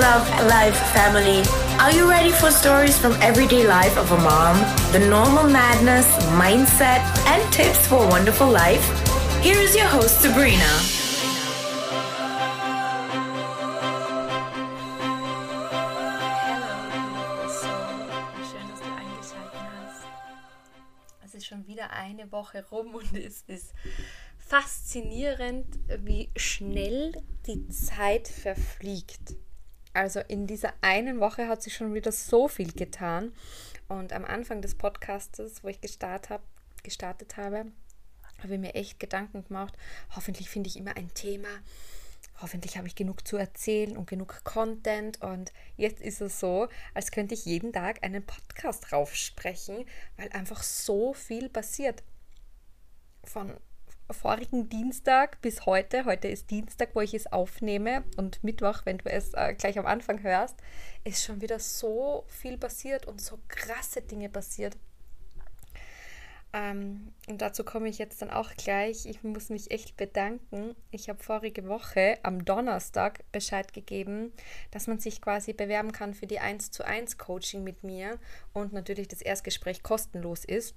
Love 0.00 0.30
Life 0.46 0.78
family. 0.94 1.42
Are 1.80 1.90
you 1.90 2.08
ready 2.08 2.30
for 2.30 2.52
stories 2.52 2.96
from 2.96 3.14
everyday 3.20 3.66
life 3.66 3.98
of 3.98 4.12
a 4.12 4.16
mom? 4.18 4.56
The 4.92 5.00
normal 5.00 5.50
madness, 5.50 6.06
mindset, 6.38 7.02
and 7.26 7.42
tips 7.52 7.84
for 7.88 8.04
a 8.04 8.06
wonderful 8.06 8.48
life? 8.48 8.84
Here 9.42 9.58
is 9.58 9.74
your 9.74 9.86
host, 9.86 10.20
Sabrina. 10.20 10.70
Es 21.24 21.34
ist 21.34 21.46
schon 21.46 21.66
wieder 21.66 21.90
eine 21.90 22.30
Woche 22.30 22.64
rum 22.70 22.94
und 22.94 23.12
es 23.14 23.42
ist 23.48 23.74
faszinierend, 24.38 25.66
wie 26.04 26.30
schnell 26.36 27.20
die 27.46 27.68
Zeit 27.68 28.28
verfliegt. 28.28 29.34
Also 29.98 30.20
in 30.20 30.46
dieser 30.46 30.74
einen 30.80 31.18
Woche 31.18 31.48
hat 31.48 31.60
sich 31.60 31.74
schon 31.74 31.92
wieder 31.92 32.12
so 32.12 32.46
viel 32.46 32.70
getan. 32.70 33.32
Und 33.88 34.12
am 34.12 34.24
Anfang 34.24 34.62
des 34.62 34.76
Podcastes, 34.76 35.64
wo 35.64 35.68
ich 35.68 35.80
gestartet, 35.80 36.30
hab, 36.30 36.42
gestartet 36.84 37.36
habe, 37.36 37.64
habe 38.40 38.54
ich 38.54 38.60
mir 38.60 38.76
echt 38.76 39.00
Gedanken 39.00 39.44
gemacht. 39.44 39.76
Hoffentlich 40.14 40.48
finde 40.50 40.68
ich 40.68 40.76
immer 40.76 40.96
ein 40.96 41.12
Thema. 41.14 41.48
Hoffentlich 42.40 42.78
habe 42.78 42.86
ich 42.86 42.94
genug 42.94 43.26
zu 43.26 43.38
erzählen 43.38 43.96
und 43.96 44.08
genug 44.08 44.44
Content. 44.44 45.20
Und 45.20 45.52
jetzt 45.76 46.00
ist 46.00 46.20
es 46.20 46.38
so, 46.38 46.68
als 46.94 47.10
könnte 47.10 47.34
ich 47.34 47.44
jeden 47.44 47.72
Tag 47.72 48.04
einen 48.04 48.24
Podcast 48.24 48.92
raufsprechen, 48.92 49.84
weil 50.16 50.30
einfach 50.30 50.62
so 50.62 51.12
viel 51.12 51.48
passiert. 51.48 52.04
Von 53.24 53.56
vorigen 54.10 54.68
Dienstag 54.68 55.40
bis 55.42 55.66
heute, 55.66 56.04
heute 56.04 56.28
ist 56.28 56.50
Dienstag, 56.50 56.94
wo 56.94 57.00
ich 57.00 57.14
es 57.14 57.30
aufnehme 57.30 58.04
und 58.16 58.42
Mittwoch, 58.42 58.80
wenn 58.84 58.98
du 58.98 59.10
es 59.10 59.34
äh, 59.34 59.54
gleich 59.54 59.78
am 59.78 59.86
Anfang 59.86 60.22
hörst, 60.22 60.56
ist 61.04 61.24
schon 61.24 61.40
wieder 61.40 61.58
so 61.58 62.24
viel 62.28 62.56
passiert 62.56 63.06
und 63.06 63.20
so 63.20 63.38
krasse 63.48 64.00
Dinge 64.00 64.28
passiert. 64.28 64.76
Ähm, 66.54 67.12
und 67.28 67.42
dazu 67.42 67.62
komme 67.62 67.90
ich 67.90 67.98
jetzt 67.98 68.22
dann 68.22 68.30
auch 68.30 68.54
gleich. 68.54 69.04
Ich 69.04 69.22
muss 69.22 69.50
mich 69.50 69.70
echt 69.70 69.98
bedanken. 69.98 70.74
Ich 70.90 71.10
habe 71.10 71.22
vorige 71.22 71.68
Woche 71.68 72.18
am 72.22 72.44
Donnerstag 72.46 73.20
Bescheid 73.32 73.74
gegeben, 73.74 74.32
dass 74.70 74.86
man 74.86 74.98
sich 74.98 75.20
quasi 75.20 75.52
bewerben 75.52 75.92
kann 75.92 76.14
für 76.14 76.26
die 76.26 76.40
1 76.40 76.70
zu 76.70 76.86
1 76.86 77.18
Coaching 77.18 77.62
mit 77.64 77.84
mir 77.84 78.18
und 78.54 78.72
natürlich 78.72 79.08
das 79.08 79.20
Erstgespräch 79.20 79.82
kostenlos 79.82 80.46
ist 80.46 80.74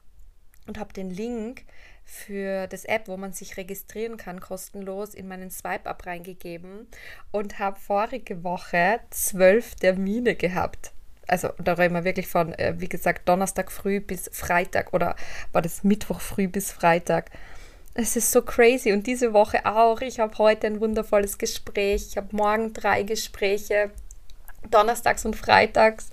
und 0.68 0.78
habe 0.78 0.94
den 0.94 1.10
Link 1.10 1.64
für 2.04 2.68
das 2.68 2.86
App, 2.86 3.08
wo 3.08 3.18
man 3.18 3.34
sich 3.34 3.58
registrieren 3.58 4.18
kann, 4.18 4.40
kostenlos 4.40 5.14
in 5.14 5.28
meinen 5.28 5.50
Swipe-Up 5.50 6.06
reingegeben 6.06 6.88
und 7.32 7.60
habe 7.60 7.80
vorige 7.80 8.44
Woche 8.44 9.00
zwölf 9.12 9.76
Termine 9.76 10.36
gehabt. 10.36 10.92
Also 11.28 11.50
da 11.64 11.74
reden 11.74 11.94
wir 11.94 12.04
wirklich 12.04 12.28
von, 12.28 12.54
äh, 12.54 12.74
wie 12.78 12.90
gesagt, 12.90 13.30
Donnerstag 13.30 13.72
früh 13.72 14.02
bis 14.02 14.30
Freitag 14.34 14.94
oder 14.94 15.16
war 15.54 15.62
das 15.62 15.84
Mittwoch 15.84 16.20
früh 16.20 16.48
bis 16.48 16.72
Freitag. 16.72 17.32
Es 17.94 18.16
ist 18.16 18.32
so 18.32 18.42
crazy 18.42 18.92
und 18.92 19.08
diese 19.08 19.34
Woche 19.34 19.66
auch. 19.66 20.02
Ich 20.02 20.20
habe 20.20 20.38
heute 20.38 20.68
ein 20.68 20.80
wundervolles 20.82 21.38
Gespräch. 21.38 22.08
Ich 22.10 22.18
habe 22.18 22.36
morgen 22.36 22.74
drei 22.74 23.04
Gespräche, 23.04 23.92
donnerstags 24.70 25.26
und 25.26 25.36
freitags. 25.36 26.10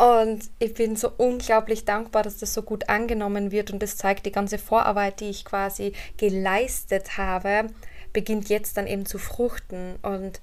Und 0.00 0.48
ich 0.58 0.72
bin 0.72 0.96
so 0.96 1.12
unglaublich 1.18 1.84
dankbar, 1.84 2.22
dass 2.22 2.38
das 2.38 2.54
so 2.54 2.62
gut 2.62 2.88
angenommen 2.88 3.50
wird 3.50 3.70
und 3.70 3.82
das 3.82 3.98
zeigt 3.98 4.24
die 4.24 4.32
ganze 4.32 4.56
Vorarbeit, 4.56 5.20
die 5.20 5.28
ich 5.28 5.44
quasi 5.44 5.92
geleistet 6.16 7.18
habe, 7.18 7.66
beginnt 8.14 8.48
jetzt 8.48 8.78
dann 8.78 8.86
eben 8.86 9.04
zu 9.04 9.18
fruchten. 9.18 9.96
Und 10.00 10.40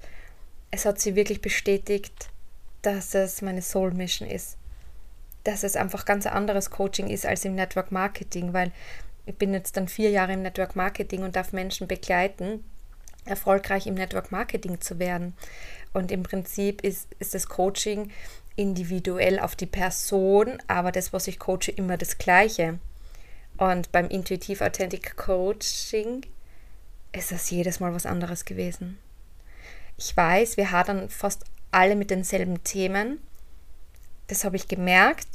es 0.70 0.86
hat 0.86 1.00
sie 1.00 1.16
wirklich 1.16 1.40
bestätigt, 1.40 2.28
dass 2.82 3.16
es 3.16 3.42
meine 3.42 3.60
Soul 3.60 3.90
Mission 3.94 4.30
ist. 4.30 4.56
Dass 5.42 5.64
es 5.64 5.74
einfach 5.74 6.04
ganz 6.04 6.24
ein 6.24 6.34
anderes 6.34 6.70
Coaching 6.70 7.08
ist 7.08 7.26
als 7.26 7.44
im 7.44 7.56
Network 7.56 7.90
Marketing, 7.90 8.52
weil 8.52 8.70
ich 9.26 9.34
bin 9.34 9.52
jetzt 9.52 9.76
dann 9.76 9.88
vier 9.88 10.10
Jahre 10.10 10.34
im 10.34 10.42
Network 10.42 10.76
Marketing 10.76 11.24
und 11.24 11.34
darf 11.34 11.52
Menschen 11.52 11.88
begleiten, 11.88 12.62
erfolgreich 13.24 13.88
im 13.88 13.94
Network 13.94 14.30
Marketing 14.30 14.80
zu 14.80 15.00
werden. 15.00 15.34
Und 15.92 16.12
im 16.12 16.22
Prinzip 16.22 16.82
ist, 16.84 17.08
ist 17.18 17.34
das 17.34 17.48
Coaching 17.48 18.12
individuell 18.58 19.38
auf 19.38 19.54
die 19.54 19.66
Person, 19.66 20.60
aber 20.66 20.90
das, 20.90 21.12
was 21.12 21.28
ich 21.28 21.38
coache, 21.38 21.70
immer 21.74 21.96
das 21.96 22.18
Gleiche. 22.18 22.78
Und 23.56 23.92
beim 23.92 24.08
Intuitiv 24.08 24.60
Authentic 24.60 25.16
Coaching 25.16 26.26
ist 27.12 27.32
das 27.32 27.50
jedes 27.50 27.80
Mal 27.80 27.94
was 27.94 28.04
anderes 28.04 28.44
gewesen. 28.44 28.98
Ich 29.96 30.16
weiß, 30.16 30.56
wir 30.56 30.70
hadern 30.72 31.08
fast 31.08 31.44
alle 31.70 31.96
mit 31.96 32.10
denselben 32.10 32.62
Themen. 32.64 33.20
Das 34.26 34.44
habe 34.44 34.56
ich 34.56 34.68
gemerkt. 34.68 35.28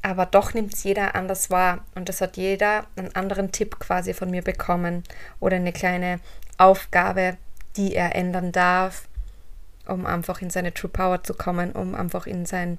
Aber 0.00 0.26
doch 0.26 0.54
nimmt 0.54 0.74
es 0.74 0.84
jeder 0.84 1.14
anders 1.14 1.50
wahr. 1.50 1.84
Und 1.94 2.08
das 2.08 2.20
hat 2.20 2.36
jeder 2.36 2.86
einen 2.96 3.14
anderen 3.14 3.52
Tipp 3.52 3.78
quasi 3.78 4.14
von 4.14 4.30
mir 4.30 4.42
bekommen 4.42 5.04
oder 5.40 5.56
eine 5.56 5.72
kleine 5.72 6.20
Aufgabe, 6.56 7.36
die 7.76 7.94
er 7.94 8.14
ändern 8.14 8.52
darf 8.52 9.08
um 9.88 10.06
einfach 10.06 10.42
in 10.42 10.50
seine 10.50 10.72
True 10.72 10.90
Power 10.90 11.22
zu 11.22 11.34
kommen, 11.34 11.72
um 11.72 11.94
einfach 11.94 12.26
in 12.26 12.46
sein 12.46 12.78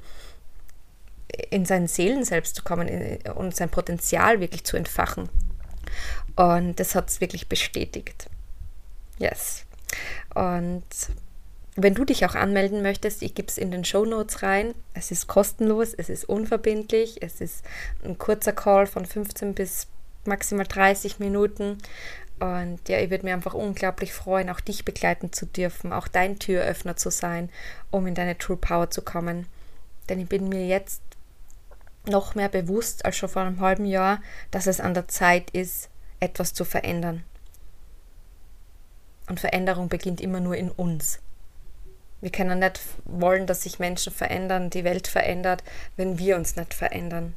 in 1.52 1.66
seinen 1.66 1.88
Seelen 1.88 2.24
selbst 2.24 2.56
zu 2.56 2.64
kommen 2.64 2.90
und 3.36 3.56
sein 3.56 3.70
Potenzial 3.70 4.40
wirklich 4.40 4.64
zu 4.64 4.78
entfachen. 4.78 5.30
Und 6.36 6.80
das 6.80 6.96
hat 6.96 7.09
es 7.09 7.22
wirklich 7.22 7.47
bestätigt. 7.47 8.30
Yes. 9.20 9.66
Und 10.34 10.84
wenn 11.75 11.96
du 11.96 12.03
dich 12.03 12.25
auch 12.25 12.36
anmelden 12.36 12.81
möchtest, 12.81 13.22
ich 13.22 13.36
gebe 13.36 13.47
es 13.47 13.58
in 13.58 13.72
den 13.72 13.86
Show 13.86 14.06
Notes 14.06 14.44
rein. 14.44 14.74
Es 14.94 15.12
ist 15.12 15.28
kostenlos, 15.28 15.94
es 15.94 16.09
ist 16.09 16.26
unverbindlich, 16.26 17.22
es 17.22 17.41
ist 17.41 17.64
ein 18.03 18.18
kurzer 18.18 18.53
Call 18.53 18.88
von 18.88 19.06
15 19.06 19.53
bis 19.53 19.88
maximal 20.26 20.66
30 20.66 21.20
Minuten. 21.20 21.78
Und 22.40 22.88
ja, 22.88 23.00
ich 23.00 23.10
würde 23.10 23.26
mir 23.26 23.34
einfach 23.34 23.54
unglaublich 23.54 24.14
freuen, 24.14 24.50
auch 24.50 24.62
dich 24.62 24.86
begleiten 24.86 25.34
zu 25.34 25.46
dürfen, 25.46 25.92
auch 25.92 26.08
dein 26.08 26.40
Türöffner 26.40 26.96
zu 26.96 27.12
sein, 27.12 27.50
um 27.92 28.08
in 28.08 28.16
deine 28.16 28.38
True 28.38 28.56
Power 28.58 28.90
zu 28.90 29.02
kommen. 29.02 29.48
Denn 30.08 30.20
ich 30.20 30.30
bin 30.30 30.48
mir 30.48 30.66
jetzt 30.66 31.02
noch 32.08 32.36
mehr 32.36 32.50
bewusst 32.50 33.06
als 33.06 33.18
schon 33.18 33.30
vor 33.30 33.42
einem 33.42 33.60
halben 33.60 33.86
Jahr, 33.86 34.22
dass 34.52 34.68
es 34.68 34.80
an 34.80 34.94
der 34.94 35.08
Zeit 35.08 35.50
ist, 35.52 35.90
etwas 36.20 36.54
zu 36.54 36.64
verändern. 36.64 37.24
Und 39.28 39.40
Veränderung 39.40 39.90
beginnt 39.90 40.22
immer 40.22 40.40
nur 40.40 40.56
in 40.56 40.72
uns. 40.72 41.20
Wir 42.22 42.32
können 42.32 42.60
nicht 42.60 42.82
wollen, 43.06 43.48
dass 43.48 43.64
sich 43.64 43.80
Menschen 43.80 44.12
verändern, 44.12 44.70
die 44.70 44.84
Welt 44.84 45.08
verändert, 45.08 45.64
wenn 45.98 46.18
wir 46.18 46.36
uns 46.36 46.56
nicht 46.56 46.74
verändern. 46.74 47.36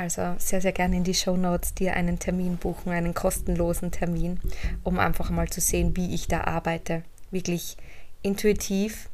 Also 0.00 0.34
sehr, 0.38 0.62
sehr 0.62 0.72
gerne 0.72 0.96
in 0.96 1.04
die 1.04 1.12
Show 1.12 1.36
Notes 1.36 1.74
dir 1.74 1.92
einen 1.92 2.18
Termin 2.18 2.56
buchen, 2.56 2.90
einen 2.90 3.12
kostenlosen 3.12 3.90
Termin, 3.90 4.40
um 4.82 4.98
einfach 4.98 5.28
mal 5.28 5.50
zu 5.50 5.60
sehen, 5.60 5.94
wie 5.94 6.14
ich 6.14 6.26
da 6.26 6.44
arbeite. 6.44 7.02
Wirklich 7.30 7.76
intuitiv, 8.22 9.10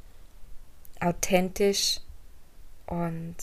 authentisch 1.00 1.98
und 2.86 3.34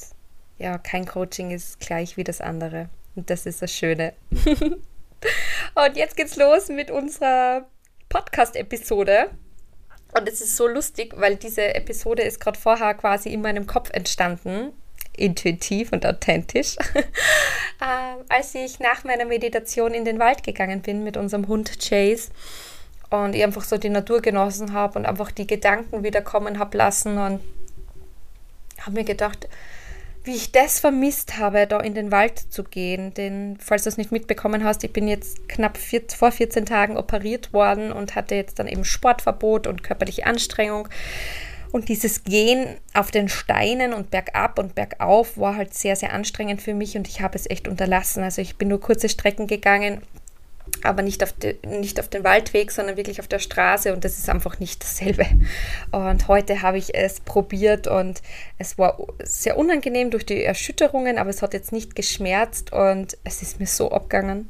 ja, 0.57 0.77
kein 0.77 1.05
Coaching 1.05 1.51
ist 1.51 1.81
gleich 1.81 2.15
wie 2.15 2.23
das 2.23 2.39
andere. 2.39 2.87
Und 3.13 3.29
das 3.29 3.45
ist 3.45 3.61
das 3.61 3.73
Schöne. 3.73 4.13
und 4.31 5.97
jetzt 5.97 6.15
geht's 6.15 6.37
los 6.37 6.69
mit 6.69 6.91
unserer 6.91 7.67
Podcast-Episode. 8.07 9.31
Und 10.17 10.29
es 10.29 10.39
ist 10.39 10.55
so 10.55 10.65
lustig, 10.65 11.13
weil 11.17 11.35
diese 11.35 11.75
Episode 11.75 12.21
ist 12.21 12.39
gerade 12.39 12.57
vorher 12.57 12.93
quasi 12.93 13.33
in 13.33 13.41
meinem 13.41 13.67
Kopf 13.67 13.89
entstanden 13.89 14.71
intuitiv 15.15 15.91
und 15.91 16.05
authentisch, 16.05 16.77
äh, 16.95 18.23
als 18.29 18.55
ich 18.55 18.79
nach 18.79 19.03
meiner 19.03 19.25
Meditation 19.25 19.93
in 19.93 20.05
den 20.05 20.19
Wald 20.19 20.43
gegangen 20.43 20.81
bin 20.81 21.03
mit 21.03 21.17
unserem 21.17 21.47
Hund 21.47 21.79
Chase 21.79 22.31
und 23.09 23.35
ich 23.35 23.43
einfach 23.43 23.63
so 23.63 23.77
die 23.77 23.89
Natur 23.89 24.21
genossen 24.21 24.73
habe 24.73 24.97
und 24.97 25.05
einfach 25.05 25.31
die 25.31 25.47
Gedanken 25.47 26.03
wieder 26.03 26.21
kommen 26.21 26.57
habe 26.59 26.77
lassen 26.77 27.17
und 27.17 27.41
habe 28.79 28.95
mir 28.95 29.03
gedacht, 29.03 29.47
wie 30.23 30.35
ich 30.35 30.51
das 30.51 30.79
vermisst 30.79 31.37
habe, 31.37 31.67
da 31.67 31.79
in 31.79 31.95
den 31.95 32.11
Wald 32.11 32.39
zu 32.39 32.63
gehen. 32.63 33.13
Denn, 33.13 33.57
falls 33.59 33.83
du 33.83 33.89
es 33.89 33.97
nicht 33.97 34.11
mitbekommen 34.11 34.63
hast, 34.63 34.83
ich 34.83 34.93
bin 34.93 35.07
jetzt 35.07 35.49
knapp 35.49 35.77
vier, 35.77 36.01
vor 36.15 36.31
14 36.31 36.65
Tagen 36.65 36.97
operiert 36.97 37.51
worden 37.51 37.91
und 37.91 38.15
hatte 38.15 38.35
jetzt 38.35 38.57
dann 38.57 38.67
eben 38.67 38.85
Sportverbot 38.85 39.67
und 39.67 39.83
körperliche 39.83 40.25
Anstrengung. 40.25 40.87
Und 41.73 41.89
dieses 41.89 42.23
Gehen 42.23 42.77
auf 42.93 43.09
den 43.09 43.29
Steinen 43.29 43.93
und 43.95 44.11
bergab 44.11 44.59
und 44.59 44.75
bergauf 44.75 45.39
war 45.39 45.55
halt 45.55 45.73
sehr, 45.73 45.95
sehr 45.95 46.13
anstrengend 46.13 46.61
für 46.61 46.75
mich 46.75 46.95
und 46.95 47.07
ich 47.07 47.21
habe 47.21 47.35
es 47.35 47.49
echt 47.49 47.67
unterlassen. 47.67 48.23
Also 48.23 48.43
ich 48.43 48.57
bin 48.57 48.67
nur 48.67 48.79
kurze 48.79 49.09
Strecken 49.09 49.47
gegangen, 49.47 50.03
aber 50.83 51.01
nicht 51.01 51.23
auf, 51.23 51.33
de, 51.33 51.57
nicht 51.65 51.99
auf 51.99 52.07
den 52.09 52.23
Waldweg, 52.23 52.71
sondern 52.71 52.95
wirklich 52.95 53.19
auf 53.19 53.27
der 53.27 53.39
Straße 53.39 53.91
und 53.91 54.05
das 54.05 54.19
ist 54.19 54.29
einfach 54.29 54.59
nicht 54.59 54.83
dasselbe. 54.83 55.25
Und 55.91 56.27
heute 56.27 56.61
habe 56.61 56.77
ich 56.77 56.93
es 56.93 57.19
probiert 57.21 57.87
und 57.87 58.21
es 58.59 58.77
war 58.77 58.99
sehr 59.23 59.57
unangenehm 59.57 60.11
durch 60.11 60.27
die 60.27 60.43
Erschütterungen, 60.43 61.17
aber 61.17 61.31
es 61.31 61.41
hat 61.41 61.55
jetzt 61.55 61.71
nicht 61.71 61.95
geschmerzt 61.95 62.71
und 62.71 63.17
es 63.23 63.41
ist 63.41 63.59
mir 63.59 63.65
so 63.65 63.91
abgegangen. 63.91 64.47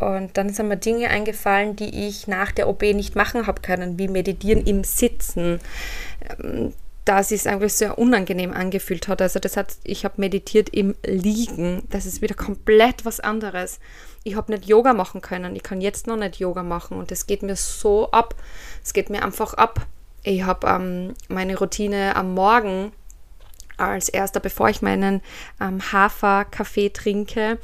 Und 0.00 0.36
dann 0.36 0.50
sind 0.50 0.68
mir 0.68 0.76
Dinge 0.76 1.08
eingefallen, 1.08 1.76
die 1.76 2.08
ich 2.08 2.26
nach 2.26 2.52
der 2.52 2.68
OP 2.68 2.82
nicht 2.82 3.16
machen 3.16 3.46
habe 3.46 3.60
können, 3.60 3.98
wie 3.98 4.08
meditieren 4.08 4.66
im 4.66 4.82
Sitzen. 4.82 5.60
Ähm, 6.42 6.72
da 7.04 7.20
es 7.20 7.46
eigentlich 7.46 7.74
sehr 7.74 7.98
unangenehm 7.98 8.52
angefühlt 8.52 9.08
hat. 9.08 9.22
Also 9.22 9.40
das 9.40 9.56
hat, 9.56 9.76
ich 9.84 10.04
habe 10.04 10.14
meditiert 10.18 10.68
im 10.68 10.94
Liegen. 11.04 11.82
Das 11.90 12.06
ist 12.06 12.22
wieder 12.22 12.34
komplett 12.34 13.04
was 13.04 13.20
anderes. 13.20 13.80
Ich 14.22 14.36
habe 14.36 14.52
nicht 14.52 14.66
Yoga 14.66 14.92
machen 14.92 15.20
können. 15.20 15.56
Ich 15.56 15.62
kann 15.62 15.80
jetzt 15.80 16.06
noch 16.06 16.16
nicht 16.16 16.36
Yoga 16.36 16.62
machen 16.62 16.98
und 16.98 17.10
es 17.10 17.26
geht 17.26 17.42
mir 17.42 17.56
so 17.56 18.10
ab. 18.10 18.34
Es 18.84 18.92
geht 18.92 19.10
mir 19.10 19.24
einfach 19.24 19.54
ab. 19.54 19.86
Ich 20.22 20.44
habe 20.44 20.66
ähm, 20.68 21.14
meine 21.28 21.58
Routine 21.58 22.14
am 22.16 22.34
Morgen 22.34 22.92
als 23.78 24.08
erster, 24.08 24.40
bevor 24.40 24.68
ich 24.68 24.82
meinen 24.82 25.22
ähm, 25.60 25.80
Haferkaffee 25.92 26.90
trinke, 26.90 27.58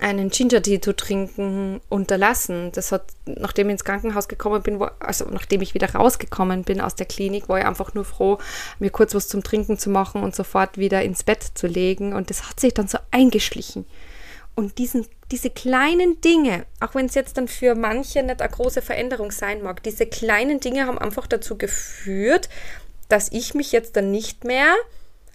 einen 0.00 0.30
Ginger 0.30 0.60
Tea 0.60 0.80
zu 0.80 0.94
trinken 0.94 1.80
unterlassen. 1.88 2.72
Das 2.72 2.92
hat, 2.92 3.04
nachdem 3.26 3.68
ich 3.68 3.74
ins 3.74 3.84
Krankenhaus 3.84 4.28
gekommen 4.28 4.62
bin, 4.62 4.80
wo, 4.80 4.88
also 4.98 5.26
nachdem 5.26 5.62
ich 5.62 5.74
wieder 5.74 5.94
rausgekommen 5.94 6.64
bin 6.64 6.80
aus 6.80 6.94
der 6.94 7.06
Klinik, 7.06 7.48
war 7.48 7.58
ich 7.58 7.64
einfach 7.64 7.94
nur 7.94 8.04
froh, 8.04 8.38
mir 8.78 8.90
kurz 8.90 9.14
was 9.14 9.28
zum 9.28 9.42
Trinken 9.42 9.78
zu 9.78 9.90
machen 9.90 10.22
und 10.22 10.34
sofort 10.34 10.78
wieder 10.78 11.02
ins 11.02 11.22
Bett 11.22 11.42
zu 11.54 11.66
legen. 11.66 12.12
Und 12.12 12.30
das 12.30 12.48
hat 12.48 12.58
sich 12.58 12.74
dann 12.74 12.88
so 12.88 12.98
eingeschlichen. 13.10 13.86
Und 14.56 14.78
diesen, 14.78 15.06
diese 15.30 15.50
kleinen 15.50 16.20
Dinge, 16.20 16.64
auch 16.80 16.94
wenn 16.94 17.06
es 17.06 17.14
jetzt 17.14 17.36
dann 17.36 17.48
für 17.48 17.74
manche 17.74 18.22
nicht 18.22 18.40
eine 18.40 18.50
große 18.50 18.82
Veränderung 18.82 19.32
sein 19.32 19.62
mag, 19.62 19.82
diese 19.82 20.06
kleinen 20.06 20.60
Dinge 20.60 20.86
haben 20.86 20.98
einfach 20.98 21.26
dazu 21.26 21.56
geführt, 21.56 22.48
dass 23.08 23.30
ich 23.32 23.54
mich 23.54 23.72
jetzt 23.72 23.96
dann 23.96 24.10
nicht 24.10 24.44
mehr 24.44 24.74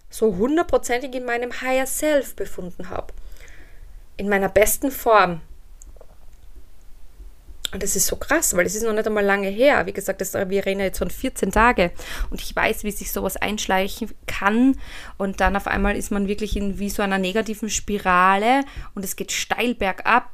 so 0.09 0.37
hundertprozentig 0.37 1.13
in 1.13 1.25
meinem 1.25 1.61
Higher 1.61 1.85
Self 1.85 2.35
befunden 2.35 2.89
habe. 2.89 3.13
In 4.19 4.27
meiner 4.27 4.49
besten 4.49 4.91
Form. 4.91 5.39
Und 7.71 7.83
das 7.83 7.95
ist 7.95 8.07
so 8.07 8.15
krass, 8.15 8.55
weil 8.55 8.65
es 8.65 8.75
ist 8.75 8.83
noch 8.83 8.93
nicht 8.93 9.07
einmal 9.07 9.23
lange 9.23 9.47
her. 9.47 9.85
Wie 9.85 9.93
gesagt, 9.93 10.21
das, 10.21 10.33
wir 10.33 10.65
reden 10.65 10.81
jetzt 10.81 10.97
von 10.97 11.09
14 11.09 11.51
Tage. 11.51 11.91
Und 12.29 12.41
ich 12.41 12.53
weiß, 12.53 12.83
wie 12.83 12.91
sich 12.91 13.11
sowas 13.11 13.37
einschleichen 13.37 14.09
kann. 14.27 14.75
Und 15.17 15.39
dann 15.39 15.55
auf 15.55 15.67
einmal 15.67 15.95
ist 15.95 16.11
man 16.11 16.27
wirklich 16.27 16.57
in 16.57 16.79
wie 16.79 16.89
so 16.89 17.01
einer 17.01 17.19
negativen 17.19 17.69
Spirale 17.69 18.65
und 18.93 19.05
es 19.05 19.15
geht 19.15 19.31
steil 19.31 19.75
bergab. 19.75 20.31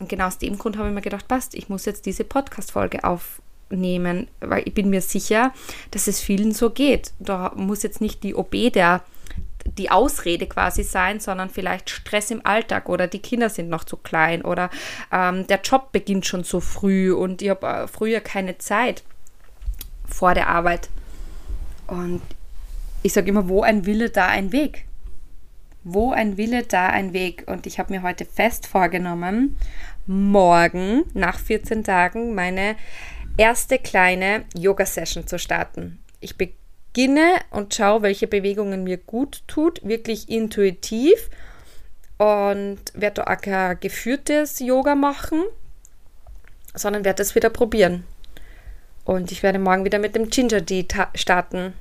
Und 0.00 0.08
genau 0.08 0.26
aus 0.26 0.38
dem 0.38 0.58
Grund 0.58 0.76
habe 0.76 0.88
ich 0.88 0.94
mir 0.94 1.02
gedacht, 1.02 1.28
passt, 1.28 1.54
ich 1.54 1.68
muss 1.68 1.84
jetzt 1.84 2.06
diese 2.06 2.24
Podcast-Folge 2.24 3.04
auf, 3.04 3.40
nehmen, 3.70 4.28
weil 4.40 4.62
ich 4.66 4.74
bin 4.74 4.90
mir 4.90 5.02
sicher, 5.02 5.52
dass 5.90 6.06
es 6.06 6.20
vielen 6.20 6.52
so 6.52 6.70
geht. 6.70 7.12
Da 7.18 7.52
muss 7.54 7.82
jetzt 7.82 8.00
nicht 8.00 8.22
die 8.22 8.34
OB 8.34 8.72
der 8.72 9.02
die 9.76 9.90
Ausrede 9.90 10.46
quasi 10.46 10.82
sein, 10.82 11.20
sondern 11.20 11.50
vielleicht 11.50 11.90
Stress 11.90 12.30
im 12.30 12.44
Alltag 12.44 12.88
oder 12.88 13.06
die 13.06 13.20
Kinder 13.20 13.48
sind 13.48 13.68
noch 13.68 13.84
zu 13.84 13.96
klein 13.96 14.42
oder 14.42 14.70
ähm, 15.12 15.46
der 15.46 15.60
Job 15.60 15.92
beginnt 15.92 16.26
schon 16.26 16.44
so 16.44 16.60
früh 16.60 17.12
und 17.12 17.42
ich 17.42 17.50
habe 17.50 17.66
äh, 17.66 17.86
früher 17.86 18.20
keine 18.20 18.58
Zeit 18.58 19.02
vor 20.06 20.34
der 20.34 20.48
Arbeit. 20.48 20.88
Und 21.86 22.22
ich 23.02 23.12
sage 23.12 23.28
immer, 23.28 23.48
wo 23.48 23.62
ein 23.62 23.86
Wille, 23.86 24.10
da 24.10 24.26
ein 24.26 24.52
Weg. 24.52 24.86
Wo 25.84 26.12
ein 26.12 26.36
Wille, 26.36 26.64
da 26.64 26.88
ein 26.88 27.12
Weg. 27.12 27.44
Und 27.46 27.66
ich 27.66 27.78
habe 27.78 27.92
mir 27.92 28.02
heute 28.02 28.24
fest 28.24 28.66
vorgenommen, 28.66 29.56
morgen 30.06 31.04
nach 31.14 31.38
14 31.38 31.84
Tagen 31.84 32.34
meine 32.34 32.76
erste 33.36 33.78
kleine 33.78 34.44
Yoga-Session 34.54 35.26
zu 35.26 35.38
starten. 35.38 36.00
Ich 36.20 36.36
beginne 36.36 36.58
und 37.50 37.74
schaue, 37.74 38.02
welche 38.02 38.26
Bewegungen 38.26 38.82
mir 38.84 38.96
gut 38.96 39.42
tut, 39.46 39.80
wirklich 39.86 40.28
intuitiv 40.28 41.30
und 42.18 42.78
werde 42.94 43.28
auch 43.28 43.40
kein 43.40 43.78
geführtes 43.78 44.58
Yoga 44.58 44.94
machen, 44.94 45.44
sondern 46.74 47.04
werde 47.04 47.18
das 47.18 47.34
wieder 47.34 47.50
probieren. 47.50 48.04
Und 49.04 49.32
ich 49.32 49.42
werde 49.42 49.58
morgen 49.58 49.84
wieder 49.84 49.98
mit 49.98 50.14
dem 50.14 50.28
Ginger 50.28 50.64
Tea 50.66 50.86
starten. 51.14 51.72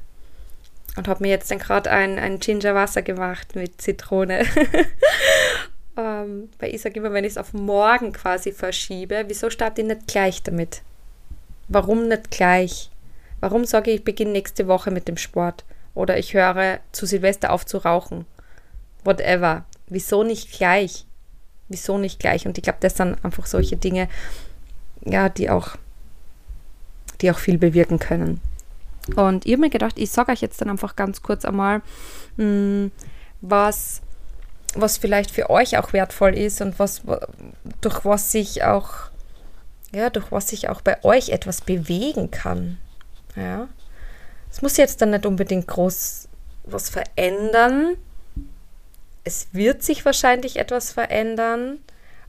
Und 0.96 1.08
habe 1.08 1.24
mir 1.24 1.30
jetzt 1.30 1.52
dann 1.52 1.60
gerade 1.60 1.92
ein, 1.92 2.18
ein 2.18 2.40
Ginger 2.40 2.74
Wasser 2.74 3.02
gemacht 3.02 3.56
mit 3.56 3.82
Zitrone. 3.82 4.46
ähm, 5.98 6.50
weil 6.60 6.74
ich 6.74 6.82
sage 6.82 7.00
immer, 7.00 7.14
wenn 7.14 7.26
ich 7.26 7.32
es 7.32 7.38
auf 7.38 7.54
morgen 7.54 8.14
quasi 8.14 8.52
verschiebe, 8.52 9.26
wieso 9.28 9.50
starte 9.50 9.82
ich 9.82 9.88
nicht 9.88 10.08
gleich 10.08 10.42
damit? 10.44 10.82
Warum 11.68 12.08
nicht 12.08 12.32
gleich? 12.32 12.90
Warum 13.40 13.66
sage 13.66 13.92
ich, 13.92 13.98
ich 13.98 14.04
beginne 14.04 14.32
nächste 14.32 14.68
Woche 14.68 14.92
mit 14.92 15.08
dem 15.08 15.18
Sport? 15.18 15.66
Oder 15.94 16.18
ich 16.18 16.34
höre 16.34 16.80
zu 16.92 17.06
Silvester 17.06 17.52
auf 17.52 17.66
zu 17.66 17.78
rauchen? 17.78 18.26
Whatever. 19.04 19.66
Wieso 19.88 20.24
nicht 20.24 20.52
gleich? 20.52 21.06
Wieso 21.70 21.98
nicht 21.98 22.20
gleich? 22.20 22.46
Und 22.46 22.58
ich 22.58 22.64
glaube, 22.64 22.80
das 22.82 22.98
sind 22.98 23.24
einfach 23.24 23.46
solche 23.46 23.78
Dinge, 23.78 24.10
ja, 25.06 25.30
die 25.30 25.50
auch, 25.50 25.76
die 27.22 27.32
auch 27.32 27.40
viel 27.40 27.58
bewirken 27.58 28.00
können. 28.00 28.42
Und 29.16 29.46
ich 29.46 29.54
habe 29.54 29.62
mir 29.62 29.70
gedacht, 29.70 29.98
ich 29.98 30.12
sage 30.12 30.32
euch 30.32 30.42
jetzt 30.42 30.60
dann 30.62 30.70
einfach 30.70 30.96
ganz 30.96 31.22
kurz 31.22 31.46
einmal, 31.46 31.82
mh, 32.38 32.44
hm, 32.44 32.92
was, 33.42 34.02
was 34.76 34.98
vielleicht 34.98 35.32
für 35.32 35.50
euch 35.50 35.78
auch 35.78 35.94
wertvoll 35.94 36.34
ist 36.36 36.62
und 36.62 36.80
was, 36.80 37.04
durch 37.82 38.04
was 38.04 38.32
sich 38.32 38.64
auch 38.64 39.10
ja, 39.94 40.10
durch 40.10 40.32
was 40.32 40.50
sich 40.50 40.70
auch 40.70 40.82
bei 40.82 41.04
euch 41.04 41.30
etwas 41.30 41.62
bewegen 41.62 42.32
kann. 42.32 42.78
Ja. 43.38 43.68
Es 44.52 44.62
muss 44.62 44.78
jetzt 44.78 45.02
dann 45.02 45.12
nicht 45.12 45.26
unbedingt 45.26 45.68
groß 45.68 46.28
was 46.66 46.90
verändern. 46.90 47.96
Es 49.24 49.48
wird 49.52 49.84
sich 49.84 50.04
wahrscheinlich 50.06 50.58
etwas 50.58 50.92
verändern. 50.92 51.80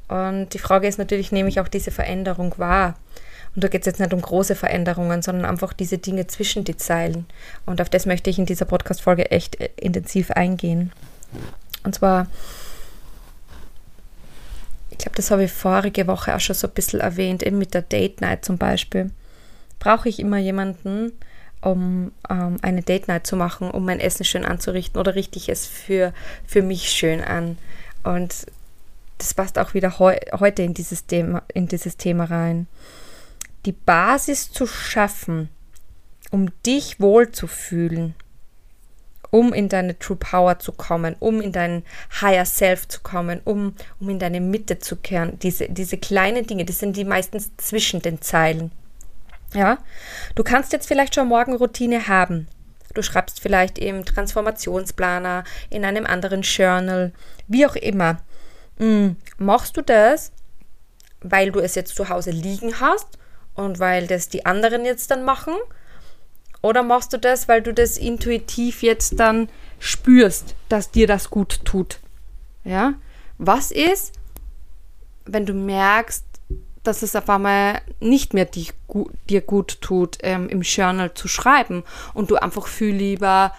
Und 0.09 0.51
die 0.55 0.59
Frage 0.59 0.87
ist 0.87 0.99
natürlich, 0.99 1.33
nehme 1.33 1.49
ich 1.49 1.61
auch 1.61 1.69
diese 1.69 1.91
Veränderung 1.91 2.55
wahr? 2.59 2.95
Und 3.55 3.65
da 3.65 3.69
geht 3.69 3.83
es 3.83 3.87
jetzt 3.87 4.01
nicht 4.01 4.13
um 4.13 4.23
große 4.23 4.55
Veränderungen, 4.55 5.23
sondern 5.23 5.45
einfach 5.45 5.73
diese 5.73 5.99
Dinge 5.99 6.27
zwischen 6.27 6.65
die 6.65 6.77
Zeilen. 6.77 7.27
Und 7.67 7.81
auf 7.81 7.89
das 7.89 8.07
möchte 8.07 8.31
ich 8.31 8.39
in 8.39 8.47
dieser 8.47 8.65
Podcast-Folge 8.67 9.31
echt 9.31 9.61
äh, 9.61 9.71
intensiv 9.77 10.31
eingehen. 10.31 10.93
Und 11.85 11.95
zwar 11.95 12.27
ich 14.99 14.99
glaube, 14.99 15.17
das 15.17 15.31
habe 15.31 15.45
ich 15.45 15.53
vorige 15.53 16.09
Woche 16.09 16.35
auch 16.35 16.41
schon 16.41 16.57
so 16.57 16.67
ein 16.67 16.75
bisschen 16.75 16.99
erwähnt, 16.99 17.45
eben 17.45 17.59
mit 17.59 17.73
der 17.73 17.83
Date 17.83 18.21
Night 18.21 18.45
zum 18.45 18.59
Beispiel. 18.59 19.11
Brauche 19.79 20.09
ich 20.09 20.19
immer 20.19 20.39
jemanden, 20.39 21.13
um 21.61 22.13
ähm, 22.29 22.57
eine 22.63 22.83
Date 22.83 23.09
Night 23.09 23.27
zu 23.27 23.37
machen, 23.37 23.71
um 23.71 23.85
mein 23.85 24.01
Essen 24.01 24.25
schön 24.25 24.45
anzurichten 24.45 25.01
oder 25.01 25.15
richte 25.15 25.39
ich 25.39 25.49
es 25.49 25.67
für, 25.67 26.13
für 26.47 26.63
mich 26.63 26.91
schön 26.91 27.21
an? 27.21 27.59
Und 28.05 28.47
das 29.19 29.35
passt 29.35 29.59
auch 29.59 29.75
wieder 29.75 29.99
heu 29.99 30.17
heute 30.39 30.63
in 30.63 30.75
dieses, 30.75 31.07
Thema, 31.07 31.43
in 31.53 31.67
dieses 31.67 31.97
Thema 31.97 32.25
rein. 32.25 32.67
Die 33.67 33.73
Basis 33.73 34.51
zu 34.53 34.67
schaffen, 34.67 35.49
um 36.31 36.51
dich 36.65 37.01
wohlzufühlen, 37.01 38.15
um 39.31 39.53
in 39.53 39.69
deine 39.69 39.99
True 39.99 40.17
Power 40.17 40.59
zu 40.59 40.73
kommen, 40.73 41.17
um 41.19 41.41
in 41.41 41.53
dein 41.53 41.83
Higher 42.21 42.47
Self 42.47 42.87
zu 42.89 43.01
kommen, 43.01 43.41
um, 43.45 43.75
um 44.01 44.09
in 44.09 44.19
deine 44.19 44.41
Mitte 44.41 44.79
zu 44.79 44.97
kehren. 44.97 45.39
Diese, 45.41 45.69
diese 45.69 45.99
kleinen 45.99 46.47
Dinge, 46.47 46.65
die 46.65 46.73
sind 46.73 46.97
die 46.97 47.05
meistens 47.05 47.51
zwischen 47.57 48.01
den 48.01 48.23
Zeilen. 48.23 48.71
Ja, 49.55 49.79
du 50.35 50.45
kannst 50.45 50.73
jetzt 50.73 50.87
vielleicht 50.87 51.15
schon 51.15 51.29
morgen 51.29 51.55
Routine 51.55 52.09
haben. 52.09 52.49
Du 52.95 53.03
schreibst 53.03 53.41
vielleicht 53.41 53.79
im 53.79 54.05
Transformationsplaner, 54.05 55.45
in 55.71 55.85
einem 55.85 56.07
anderen 56.07 56.43
Journal, 56.43 57.13
wie 57.47 57.67
auch 57.67 57.77
immer. 57.77 58.19
Hm, 58.79 59.17
machst 59.39 59.77
du 59.77 59.83
das, 59.83 60.33
weil 61.21 61.51
du 61.51 61.61
es 61.61 61.75
jetzt 61.75 61.95
zu 61.95 62.09
Hause 62.09 62.31
liegen 62.31 62.81
hast 62.81 63.19
und 63.55 63.79
weil 63.79 64.07
das 64.07 64.29
die 64.29 64.47
anderen 64.47 64.85
jetzt 64.85 65.11
dann 65.11 65.25
machen? 65.25 65.55
Oder 66.63 66.83
machst 66.83 67.13
du 67.13 67.19
das, 67.19 67.49
weil 67.49 67.63
du 67.63 67.73
das 67.73 67.97
intuitiv 67.97 68.83
jetzt 68.83 69.19
dann 69.21 69.49
spürst, 69.79 70.55
dass 70.69 70.91
dir 70.91 71.07
das 71.07 71.31
gut 71.31 71.65
tut? 71.65 72.01
Ja? 72.65 72.95
Was 73.39 73.71
ist, 73.71 74.13
wenn 75.25 75.47
du 75.47 75.55
merkst, 75.55 76.25
dass 76.83 77.03
es 77.03 77.17
auf 77.17 77.29
einmal 77.29 77.81
nicht 78.01 78.35
mehr 78.35 78.45
die, 78.45 78.69
dir 79.29 79.41
gut 79.41 79.81
tut, 79.81 80.19
ähm, 80.23 80.49
im 80.49 80.63
Journal 80.63 81.15
zu 81.15 81.29
schreiben 81.29 81.85
und 82.15 82.31
du 82.31 82.37
einfach 82.37 82.67
viel 82.67 82.95
lieber 82.95 83.53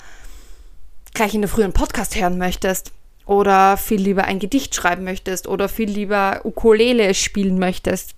gleich 1.14 1.34
in 1.34 1.42
der 1.42 1.50
frühen 1.50 1.74
Podcast 1.74 2.16
hören 2.16 2.38
möchtest 2.38 2.92
oder 3.26 3.78
viel 3.78 4.02
lieber 4.02 4.26
ein 4.26 4.40
Gedicht 4.40 4.74
schreiben 4.76 5.04
möchtest 5.04 5.48
oder 5.48 5.70
viel 5.70 5.90
lieber 5.90 6.42
Ukulele 6.44 7.14
spielen 7.14 7.60
möchtest. 7.60 8.16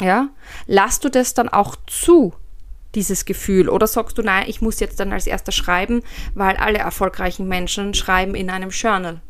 Ja? 0.00 0.28
Lass 0.66 1.00
du 1.00 1.10
das 1.10 1.34
dann 1.34 1.48
auch 1.48 1.76
zu, 1.86 2.32
dieses 2.94 3.24
Gefühl? 3.24 3.68
Oder 3.68 3.86
sagst 3.86 4.18
du, 4.18 4.22
nein, 4.22 4.44
ich 4.48 4.60
muss 4.60 4.80
jetzt 4.80 5.00
dann 5.00 5.12
als 5.12 5.26
erster 5.26 5.52
schreiben, 5.52 6.02
weil 6.34 6.56
alle 6.56 6.78
erfolgreichen 6.78 7.46
Menschen 7.48 7.94
schreiben 7.94 8.34
in 8.34 8.50
einem 8.50 8.70
Journal? 8.70 9.20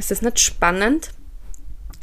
Ist 0.00 0.10
das 0.10 0.22
nicht 0.22 0.40
spannend? 0.40 1.10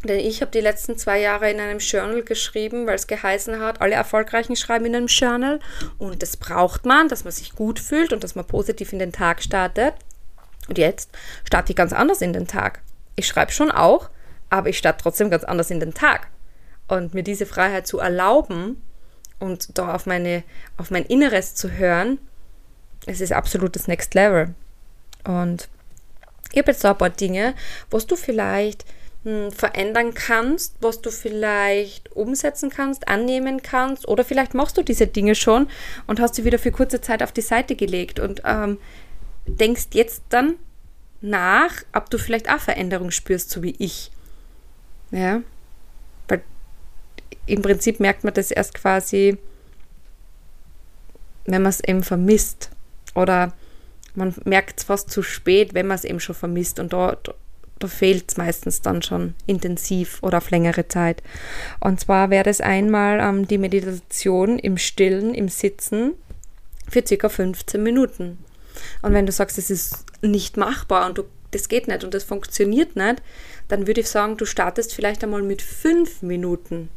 Denn 0.03 0.19
ich 0.19 0.41
habe 0.41 0.51
die 0.51 0.59
letzten 0.59 0.99
zwei 0.99 1.19
Jahre 1.19 1.49
in 1.49 1.59
einem 1.59 1.79
Journal 1.79 2.21
geschrieben, 2.21 2.85
weil 2.85 2.93
es 2.93 3.07
geheißen 3.07 3.59
hat, 3.59 3.81
alle 3.81 3.95
Erfolgreichen 3.95 4.55
schreiben 4.55 4.85
in 4.85 4.95
einem 4.95 5.07
Journal. 5.07 5.59
Und 5.97 6.21
das 6.21 6.37
braucht 6.37 6.85
man, 6.85 7.09
dass 7.09 7.23
man 7.23 7.33
sich 7.33 7.55
gut 7.55 7.79
fühlt 7.79 8.13
und 8.13 8.23
dass 8.23 8.35
man 8.35 8.45
positiv 8.45 8.93
in 8.93 8.99
den 8.99 9.11
Tag 9.11 9.41
startet. 9.41 9.95
Und 10.67 10.77
jetzt 10.77 11.09
starte 11.43 11.71
ich 11.71 11.75
ganz 11.75 11.91
anders 11.91 12.21
in 12.21 12.33
den 12.33 12.45
Tag. 12.45 12.81
Ich 13.15 13.25
schreibe 13.25 13.51
schon 13.51 13.71
auch, 13.71 14.11
aber 14.51 14.69
ich 14.69 14.77
starte 14.77 15.01
trotzdem 15.01 15.31
ganz 15.31 15.43
anders 15.43 15.71
in 15.71 15.79
den 15.79 15.95
Tag. 15.95 16.27
Und 16.87 17.15
mir 17.15 17.23
diese 17.23 17.47
Freiheit 17.47 17.87
zu 17.87 17.97
erlauben 17.97 18.79
und 19.39 19.75
da 19.75 19.95
auf, 19.95 20.05
meine, 20.05 20.43
auf 20.77 20.91
mein 20.91 21.03
Inneres 21.03 21.55
zu 21.55 21.71
hören, 21.71 22.19
es 23.07 23.21
ist 23.21 23.33
absolutes 23.33 23.87
Next 23.87 24.13
Level. 24.13 24.53
Und 25.23 25.67
ich 26.51 26.57
habe 26.57 26.71
jetzt 26.71 26.81
so 26.81 26.87
ein 26.87 26.97
paar 26.97 27.09
Dinge, 27.09 27.55
was 27.89 28.07
du 28.07 28.15
vielleicht 28.15 28.85
hm, 29.23 29.51
verändern 29.51 30.13
kannst, 30.13 30.75
was 30.79 31.01
du 31.01 31.11
vielleicht 31.11 32.15
umsetzen 32.15 32.69
kannst, 32.69 33.07
annehmen 33.07 33.61
kannst. 33.61 34.07
Oder 34.07 34.23
vielleicht 34.23 34.53
machst 34.53 34.77
du 34.77 34.83
diese 34.83 35.07
Dinge 35.07 35.35
schon 35.35 35.67
und 36.05 36.19
hast 36.19 36.35
sie 36.35 36.45
wieder 36.45 36.59
für 36.59 36.71
kurze 36.71 37.01
Zeit 37.01 37.21
auf 37.21 37.31
die 37.31 37.41
Seite 37.41 37.75
gelegt 37.75 38.19
und 38.19 38.41
ähm, 38.45 38.77
denkst 39.45 39.87
jetzt 39.93 40.23
dann 40.29 40.55
nach, 41.21 41.71
ob 41.93 42.09
du 42.09 42.17
vielleicht 42.17 42.49
auch 42.49 42.59
Veränderung 42.59 43.11
spürst, 43.11 43.49
so 43.49 43.63
wie 43.63 43.75
ich. 43.79 44.11
Ja, 45.11 45.41
weil 46.27 46.41
im 47.45 47.61
Prinzip 47.61 47.99
merkt 47.99 48.23
man 48.23 48.33
das 48.33 48.51
erst 48.51 48.73
quasi, 48.73 49.37
wenn 51.45 51.61
man 51.61 51.69
es 51.69 51.81
eben 51.81 52.03
vermisst. 52.03 52.69
Oder 53.15 53.53
man 54.17 54.33
merkt 54.45 54.79
es 54.79 54.85
fast 54.85 55.11
zu 55.11 55.21
spät, 55.21 55.73
wenn 55.73 55.87
man 55.87 55.95
es 55.95 56.03
eben 56.03 56.19
schon 56.19 56.35
vermisst 56.35 56.79
und 56.79 56.91
da, 56.91 57.17
da 57.79 57.87
fehlt 57.87 58.31
es 58.31 58.37
meistens 58.37 58.81
dann 58.81 59.01
schon 59.03 59.35
intensiv 59.45 60.21
oder 60.23 60.39
auf 60.39 60.49
längere 60.49 60.87
Zeit. 60.87 61.21
Und 61.79 61.99
zwar 61.99 62.29
wäre 62.31 62.43
das 62.43 62.59
einmal 62.59 63.19
ähm, 63.19 63.47
die 63.47 63.59
Meditation 63.59 64.57
im 64.57 64.77
Stillen, 64.77 65.33
im 65.35 65.49
Sitzen 65.49 66.13
für 66.89 67.05
circa 67.05 67.29
15 67.29 67.81
Minuten. 67.81 68.39
Und 69.03 69.13
wenn 69.13 69.25
du 69.25 69.31
sagst, 69.31 69.57
es 69.57 69.69
ist 69.69 70.05
nicht 70.21 70.57
machbar 70.57 71.07
und 71.07 71.19
du, 71.19 71.23
das 71.51 71.69
geht 71.69 71.87
nicht 71.87 72.03
und 72.03 72.13
das 72.13 72.23
funktioniert 72.23 72.95
nicht, 72.95 73.21
dann 73.67 73.85
würde 73.85 74.01
ich 74.01 74.09
sagen, 74.09 74.37
du 74.37 74.45
startest 74.45 74.95
vielleicht 74.95 75.23
einmal 75.23 75.43
mit 75.43 75.61
fünf 75.61 76.23
Minuten. 76.23 76.89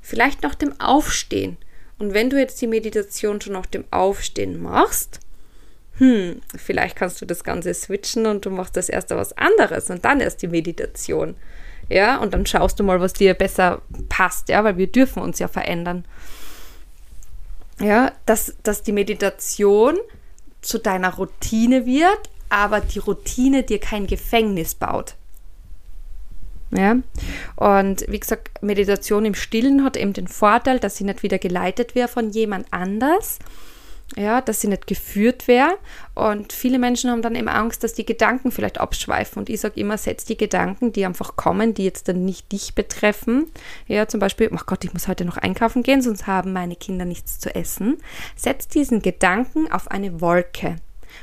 Vielleicht 0.00 0.42
nach 0.42 0.54
dem 0.54 0.78
Aufstehen. 0.80 1.56
Und 1.98 2.14
wenn 2.14 2.30
du 2.30 2.38
jetzt 2.38 2.60
die 2.60 2.66
Meditation 2.66 3.40
schon 3.40 3.54
nach 3.54 3.66
dem 3.66 3.84
Aufstehen 3.90 4.62
machst, 4.62 5.20
hm, 5.98 6.40
vielleicht 6.56 6.96
kannst 6.96 7.20
du 7.20 7.26
das 7.26 7.44
Ganze 7.44 7.72
switchen 7.72 8.26
und 8.26 8.44
du 8.44 8.50
machst 8.50 8.76
das 8.76 8.88
erste 8.88 9.16
was 9.16 9.36
anderes 9.36 9.90
und 9.90 10.04
dann 10.04 10.20
erst 10.20 10.42
die 10.42 10.48
Meditation. 10.48 11.36
Ja, 11.88 12.16
und 12.16 12.34
dann 12.34 12.46
schaust 12.46 12.80
du 12.80 12.84
mal, 12.84 13.00
was 13.00 13.12
dir 13.12 13.34
besser 13.34 13.82
passt, 14.08 14.48
ja, 14.48 14.64
weil 14.64 14.76
wir 14.76 14.86
dürfen 14.86 15.22
uns 15.22 15.38
ja 15.38 15.48
verändern. 15.48 16.04
Ja, 17.80 18.12
dass, 18.26 18.56
dass 18.62 18.82
die 18.82 18.92
Meditation 18.92 19.98
zu 20.62 20.78
deiner 20.78 21.14
Routine 21.14 21.86
wird, 21.86 22.30
aber 22.48 22.80
die 22.80 23.00
Routine 23.00 23.62
dir 23.62 23.80
kein 23.80 24.06
Gefängnis 24.06 24.74
baut. 24.74 25.16
Ja, 26.70 26.96
und 27.56 28.04
wie 28.08 28.18
gesagt, 28.18 28.62
Meditation 28.62 29.24
im 29.24 29.34
Stillen 29.34 29.84
hat 29.84 29.96
eben 29.96 30.12
den 30.12 30.26
Vorteil, 30.26 30.80
dass 30.80 30.96
sie 30.96 31.04
nicht 31.04 31.22
wieder 31.22 31.38
geleitet 31.38 31.94
wird 31.94 32.10
von 32.10 32.30
jemand 32.30 32.66
anders, 32.72 33.38
ja, 34.16 34.40
dass 34.40 34.60
sie 34.60 34.68
nicht 34.68 34.86
geführt 34.86 35.48
wäre. 35.48 35.76
Und 36.14 36.52
viele 36.52 36.78
Menschen 36.78 37.10
haben 37.10 37.22
dann 37.22 37.34
eben 37.34 37.48
Angst, 37.48 37.82
dass 37.82 37.94
die 37.94 38.06
Gedanken 38.06 38.50
vielleicht 38.50 38.78
abschweifen. 38.78 39.40
Und 39.40 39.48
ich 39.48 39.60
sage 39.60 39.80
immer, 39.80 39.98
setz 39.98 40.24
die 40.24 40.36
Gedanken, 40.36 40.92
die 40.92 41.04
einfach 41.04 41.36
kommen, 41.36 41.74
die 41.74 41.84
jetzt 41.84 42.08
dann 42.08 42.24
nicht 42.24 42.52
dich 42.52 42.74
betreffen. 42.74 43.46
Ja, 43.86 44.06
zum 44.06 44.20
Beispiel, 44.20 44.50
ach 44.54 44.66
Gott, 44.66 44.84
ich 44.84 44.92
muss 44.92 45.08
heute 45.08 45.24
noch 45.24 45.36
einkaufen 45.36 45.82
gehen, 45.82 46.02
sonst 46.02 46.26
haben 46.26 46.52
meine 46.52 46.76
Kinder 46.76 47.04
nichts 47.04 47.38
zu 47.40 47.54
essen. 47.54 47.98
Setz 48.36 48.68
diesen 48.68 49.02
Gedanken 49.02 49.70
auf 49.72 49.90
eine 49.90 50.20
Wolke. 50.20 50.76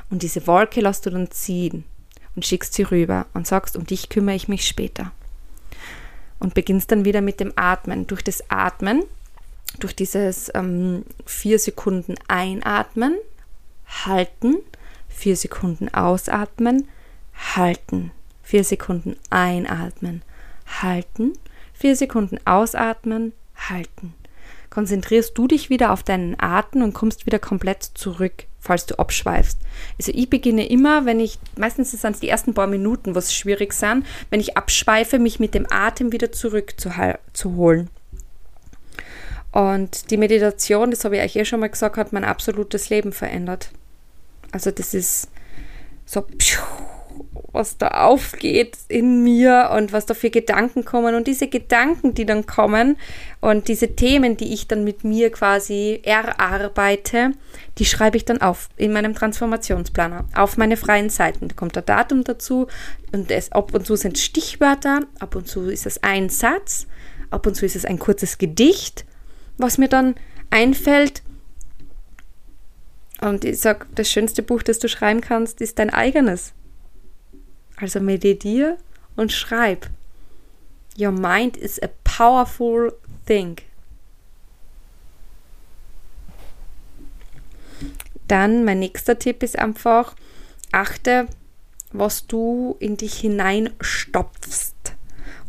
Und 0.09 0.23
diese 0.23 0.47
Wolke 0.47 0.81
lässt 0.81 1.05
du 1.05 1.09
dann 1.09 1.31
ziehen 1.31 1.85
und 2.35 2.45
schickst 2.45 2.73
sie 2.73 2.83
rüber 2.83 3.27
und 3.33 3.47
sagst, 3.47 3.77
um 3.77 3.85
dich 3.85 4.09
kümmere 4.09 4.35
ich 4.35 4.47
mich 4.47 4.67
später. 4.67 5.11
Und 6.39 6.55
beginnst 6.55 6.91
dann 6.91 7.05
wieder 7.05 7.21
mit 7.21 7.39
dem 7.39 7.53
Atmen. 7.55 8.07
Durch 8.07 8.23
das 8.23 8.49
Atmen 8.49 9.03
durch 9.79 9.95
dieses 9.95 10.51
ähm, 10.53 11.05
vier 11.25 11.59
Sekunden 11.59 12.15
einatmen, 12.27 13.17
halten, 14.05 14.57
vier 15.07 15.35
Sekunden 15.35 15.93
ausatmen, 15.93 16.87
halten, 17.55 18.11
vier 18.41 18.63
Sekunden 18.63 19.15
einatmen, 19.29 20.21
halten, 20.81 21.33
vier 21.73 21.95
Sekunden 21.95 22.39
ausatmen, 22.45 23.33
halten. 23.55 24.13
Konzentrierst 24.69 25.37
du 25.37 25.47
dich 25.47 25.69
wieder 25.69 25.91
auf 25.91 26.01
deinen 26.03 26.39
Atem 26.39 26.81
und 26.81 26.93
kommst 26.93 27.25
wieder 27.25 27.39
komplett 27.39 27.83
zurück, 27.83 28.45
falls 28.59 28.85
du 28.85 28.97
abschweifst. 28.97 29.59
Also 29.97 30.13
ich 30.15 30.29
beginne 30.29 30.65
immer, 30.67 31.05
wenn 31.05 31.19
ich, 31.19 31.39
meistens 31.57 31.91
sind 31.91 32.13
es 32.13 32.21
die 32.21 32.29
ersten 32.29 32.53
paar 32.53 32.67
Minuten, 32.67 33.13
was 33.13 33.33
schwierig 33.33 33.73
sind, 33.73 34.05
wenn 34.29 34.39
ich 34.39 34.55
abschweife, 34.55 35.19
mich 35.19 35.41
mit 35.41 35.53
dem 35.55 35.67
Atem 35.69 36.13
wieder 36.13 36.31
zurückzuholen. 36.31 37.89
Und 39.51 40.11
die 40.11 40.17
Meditation, 40.17 40.91
das 40.91 41.03
habe 41.03 41.17
ich 41.17 41.23
euch 41.23 41.35
eh 41.35 41.45
schon 41.45 41.59
mal 41.59 41.69
gesagt, 41.69 41.97
hat 41.97 42.13
mein 42.13 42.23
absolutes 42.23 42.89
Leben 42.89 43.11
verändert. 43.11 43.71
Also 44.51 44.71
das 44.71 44.93
ist 44.93 45.29
so, 46.05 46.25
was 47.51 47.77
da 47.77 47.89
aufgeht 47.89 48.77
in 48.87 49.23
mir 49.23 49.71
und 49.75 49.91
was 49.91 50.05
da 50.05 50.13
für 50.13 50.29
Gedanken 50.29 50.85
kommen. 50.85 51.15
Und 51.15 51.27
diese 51.27 51.47
Gedanken, 51.47 52.13
die 52.13 52.25
dann 52.25 52.45
kommen 52.45 52.97
und 53.41 53.67
diese 53.67 53.95
Themen, 53.95 54.37
die 54.37 54.53
ich 54.53 54.67
dann 54.67 54.85
mit 54.85 55.03
mir 55.03 55.31
quasi 55.31 55.99
erarbeite, 56.03 57.31
die 57.77 57.85
schreibe 57.85 58.17
ich 58.17 58.25
dann 58.25 58.41
auf 58.41 58.69
in 58.77 58.93
meinem 58.93 59.13
Transformationsplaner, 59.13 60.25
auf 60.33 60.57
meine 60.57 60.77
freien 60.77 61.09
Seiten. 61.09 61.49
Da 61.49 61.55
kommt 61.55 61.75
der 61.75 61.83
Datum 61.83 62.23
dazu 62.23 62.67
und 63.11 63.29
es, 63.31 63.51
ab 63.51 63.73
und 63.73 63.85
zu 63.85 63.97
sind 63.97 64.17
Stichwörter, 64.17 65.01
ab 65.19 65.35
und 65.35 65.47
zu 65.47 65.69
ist 65.69 65.85
es 65.85 66.01
ein 66.03 66.29
Satz, 66.29 66.87
ab 67.29 67.45
und 67.45 67.55
zu 67.55 67.65
ist 67.65 67.75
es 67.75 67.85
ein 67.85 67.99
kurzes 67.99 68.37
Gedicht 68.37 69.05
was 69.61 69.77
mir 69.77 69.87
dann 69.87 70.15
einfällt. 70.49 71.23
Und 73.21 73.45
ich 73.45 73.59
sage, 73.59 73.85
das 73.95 74.09
schönste 74.09 74.41
Buch, 74.41 74.63
das 74.63 74.79
du 74.79 74.89
schreiben 74.89 75.21
kannst, 75.21 75.61
ist 75.61 75.79
dein 75.79 75.91
eigenes. 75.91 76.53
Also 77.77 77.99
meditiere 77.99 78.77
und 79.15 79.31
schreib. 79.31 79.89
Your 80.99 81.11
mind 81.11 81.57
is 81.57 81.81
a 81.81 81.89
powerful 82.03 82.93
thing. 83.25 83.57
Dann 88.27 88.63
mein 88.63 88.79
nächster 88.79 89.19
Tipp 89.19 89.43
ist 89.43 89.59
einfach, 89.59 90.15
achte, 90.71 91.27
was 91.91 92.27
du 92.27 92.77
in 92.79 92.97
dich 92.97 93.19
hineinstopfst. 93.19 94.80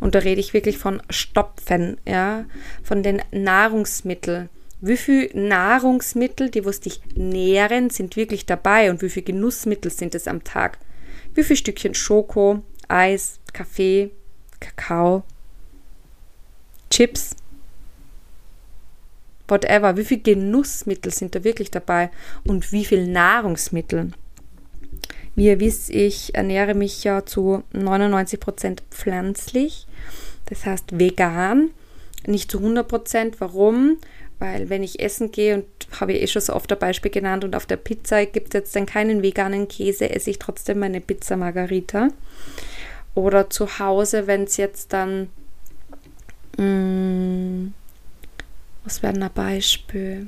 Und 0.03 0.15
da 0.15 0.19
rede 0.19 0.41
ich 0.41 0.53
wirklich 0.53 0.77
von 0.77 1.01
Stopfen, 1.09 1.95
ja, 2.05 2.43
von 2.83 3.03
den 3.03 3.21
Nahrungsmitteln. 3.31 4.49
Wie 4.81 4.97
viel 4.97 5.29
Nahrungsmittel, 5.33 6.49
die 6.49 6.65
was 6.65 6.81
dich 6.81 6.99
nähren, 7.15 7.89
sind 7.89 8.17
wirklich 8.17 8.45
dabei 8.45 8.89
und 8.89 9.01
wie 9.01 9.07
viel 9.07 9.23
Genussmittel 9.23 9.89
sind 9.89 10.13
es 10.13 10.27
am 10.27 10.43
Tag? 10.43 10.77
Wie 11.35 11.43
viel 11.45 11.55
Stückchen 11.55 11.93
Schoko, 11.93 12.63
Eis, 12.89 13.39
Kaffee, 13.53 14.11
Kakao, 14.59 15.23
Chips, 16.89 17.37
whatever, 19.47 19.95
wie 19.95 20.03
viel 20.03 20.21
Genussmittel 20.21 21.13
sind 21.13 21.33
da 21.33 21.45
wirklich 21.45 21.71
dabei 21.71 22.11
und 22.43 22.73
wie 22.73 22.83
viel 22.83 23.07
Nahrungsmittel? 23.07 24.11
Wie 25.35 25.47
ihr 25.47 25.59
wisst, 25.59 25.89
ich 25.89 26.35
ernähre 26.35 26.75
mich 26.75 27.03
ja 27.03 27.25
zu 27.25 27.63
99% 27.73 28.79
pflanzlich, 28.91 29.87
das 30.45 30.65
heißt 30.65 30.99
vegan, 30.99 31.71
nicht 32.27 32.51
zu 32.51 32.59
100%. 32.59 33.35
Warum? 33.39 33.97
Weil 34.39 34.69
wenn 34.69 34.83
ich 34.83 34.99
essen 34.99 35.31
gehe 35.31 35.55
und 35.55 35.65
habe 35.99 36.13
ich 36.13 36.21
eh 36.21 36.27
schon 36.27 36.41
so 36.41 36.53
oft 36.53 36.71
ein 36.71 36.79
Beispiel 36.79 37.11
genannt 37.11 37.43
und 37.43 37.55
auf 37.55 37.65
der 37.65 37.77
Pizza 37.77 38.25
gibt 38.25 38.47
es 38.47 38.53
jetzt 38.53 38.75
dann 38.75 38.85
keinen 38.85 39.23
veganen 39.23 39.67
Käse, 39.67 40.09
esse 40.09 40.29
ich 40.29 40.39
trotzdem 40.39 40.79
meine 40.79 41.01
Pizza 41.01 41.37
Margarita. 41.37 42.09
Oder 43.15 43.49
zu 43.49 43.79
Hause, 43.79 44.27
wenn 44.27 44.43
es 44.43 44.57
jetzt 44.57 44.91
dann, 44.91 45.29
mh, 46.57 46.65
mm, 46.65 47.73
was 48.83 49.01
wäre 49.01 49.13
ein 49.13 49.29
Beispiel? 49.33 50.27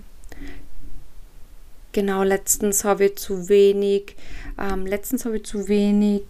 Genau, 1.95 2.23
letztens 2.23 2.83
habe 2.83 3.05
ich 3.05 3.15
zu 3.15 3.47
wenig, 3.47 4.17
ähm, 4.59 4.85
letztens 4.85 5.23
habe 5.23 5.37
ich 5.37 5.45
zu 5.45 5.69
wenig, 5.69 6.23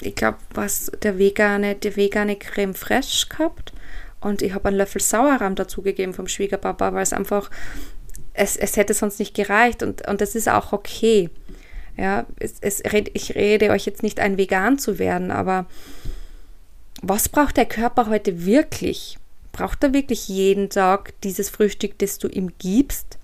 ich 0.00 0.14
glaube, 0.14 0.38
was 0.54 0.92
der 1.02 1.18
vegane, 1.18 1.74
der 1.74 1.96
vegane 1.96 2.36
Creme 2.36 2.74
Fraiche 2.74 3.26
gehabt 3.28 3.72
und 4.20 4.40
ich 4.40 4.54
habe 4.54 4.68
einen 4.68 4.76
Löffel 4.76 5.00
Sauerrahm 5.00 5.56
dazugegeben 5.56 6.14
vom 6.14 6.28
Schwiegerpapa, 6.28 6.92
weil 6.94 7.02
es 7.02 7.12
einfach, 7.12 7.50
es, 8.34 8.56
es 8.56 8.76
hätte 8.76 8.94
sonst 8.94 9.18
nicht 9.18 9.34
gereicht 9.34 9.82
und, 9.82 10.06
und 10.06 10.20
das 10.20 10.36
ist 10.36 10.48
auch 10.48 10.72
okay. 10.72 11.28
Ja, 11.96 12.24
es, 12.38 12.58
es, 12.60 12.80
ich 13.14 13.34
rede 13.34 13.70
euch 13.70 13.84
jetzt 13.84 14.04
nicht 14.04 14.20
ein, 14.20 14.38
vegan 14.38 14.78
zu 14.78 15.00
werden, 15.00 15.32
aber 15.32 15.66
was 17.02 17.28
braucht 17.28 17.56
der 17.56 17.66
Körper 17.66 18.06
heute 18.06 18.46
wirklich? 18.46 19.18
Braucht 19.50 19.82
er 19.82 19.92
wirklich 19.92 20.28
jeden 20.28 20.70
Tag 20.70 21.20
dieses 21.22 21.50
Frühstück, 21.50 21.98
das 21.98 22.18
du 22.18 22.28
ihm 22.28 22.52
gibst? 22.60 23.18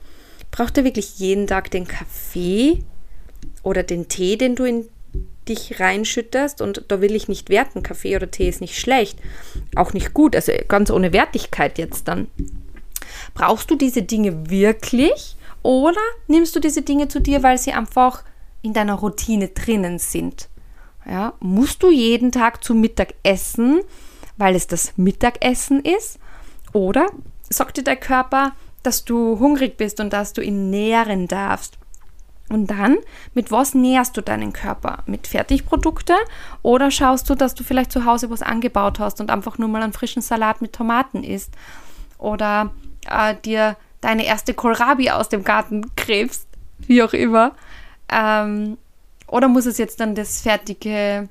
Braucht 0.54 0.78
er 0.78 0.84
wirklich 0.84 1.18
jeden 1.18 1.48
Tag 1.48 1.72
den 1.72 1.88
Kaffee 1.88 2.84
oder 3.64 3.82
den 3.82 4.06
Tee, 4.06 4.36
den 4.36 4.54
du 4.54 4.62
in, 4.62 4.88
dich 5.48 5.80
reinschüttest, 5.80 6.62
und 6.62 6.84
da 6.86 7.00
will 7.00 7.16
ich 7.16 7.26
nicht 7.26 7.48
werten, 7.48 7.82
Kaffee 7.82 8.14
oder 8.14 8.30
Tee 8.30 8.48
ist 8.48 8.60
nicht 8.60 8.78
schlecht, 8.78 9.18
auch 9.74 9.94
nicht 9.94 10.14
gut, 10.14 10.36
also 10.36 10.52
ganz 10.68 10.92
ohne 10.92 11.12
Wertigkeit 11.12 11.76
jetzt 11.76 12.06
dann. 12.06 12.28
Brauchst 13.34 13.68
du 13.68 13.74
diese 13.74 14.02
Dinge 14.02 14.48
wirklich 14.48 15.34
oder 15.64 16.00
nimmst 16.28 16.54
du 16.54 16.60
diese 16.60 16.82
Dinge 16.82 17.08
zu 17.08 17.20
dir, 17.20 17.42
weil 17.42 17.58
sie 17.58 17.72
einfach 17.72 18.22
in 18.62 18.74
deiner 18.74 18.94
Routine 18.94 19.48
drinnen 19.48 19.98
sind? 19.98 20.48
Ja, 21.04 21.34
musst 21.40 21.82
du 21.82 21.90
jeden 21.90 22.30
Tag 22.30 22.62
zum 22.62 22.80
Mittag 22.80 23.14
essen, 23.24 23.80
weil 24.36 24.54
es 24.54 24.68
das 24.68 24.92
Mittagessen 24.96 25.80
ist? 25.80 26.20
Oder 26.72 27.08
sagt 27.50 27.76
dir 27.76 27.82
der 27.82 27.96
Körper, 27.96 28.52
dass 28.84 29.04
du 29.04 29.38
hungrig 29.38 29.76
bist 29.76 30.00
und 30.00 30.12
dass 30.12 30.32
du 30.32 30.42
ihn 30.42 30.70
nähren 30.70 31.28
darfst? 31.28 31.78
Und 32.50 32.68
dann, 32.68 32.98
mit 33.32 33.50
was 33.50 33.74
nährst 33.74 34.16
du 34.16 34.20
deinen 34.20 34.52
Körper? 34.52 35.02
Mit 35.06 35.26
Fertigprodukte 35.26 36.14
oder 36.62 36.90
schaust 36.90 37.28
du, 37.30 37.34
dass 37.34 37.54
du 37.54 37.64
vielleicht 37.64 37.90
zu 37.90 38.04
Hause 38.04 38.28
was 38.30 38.42
angebaut 38.42 38.98
hast 38.98 39.20
und 39.20 39.30
einfach 39.30 39.56
nur 39.56 39.68
mal 39.68 39.82
einen 39.82 39.94
frischen 39.94 40.22
Salat 40.22 40.60
mit 40.60 40.74
Tomaten 40.74 41.24
isst? 41.24 41.52
Oder 42.18 42.72
äh, 43.08 43.34
dir 43.44 43.76
deine 44.02 44.26
erste 44.26 44.52
Kohlrabi 44.52 45.10
aus 45.10 45.30
dem 45.30 45.42
Garten 45.42 45.90
krebst, 45.96 46.46
wie 46.78 47.02
auch 47.02 47.14
immer. 47.14 47.52
Ähm, 48.10 48.76
oder 49.26 49.48
muss 49.48 49.64
es 49.64 49.78
jetzt 49.78 50.00
dann 50.00 50.14
das 50.14 50.42
fertige 50.42 51.28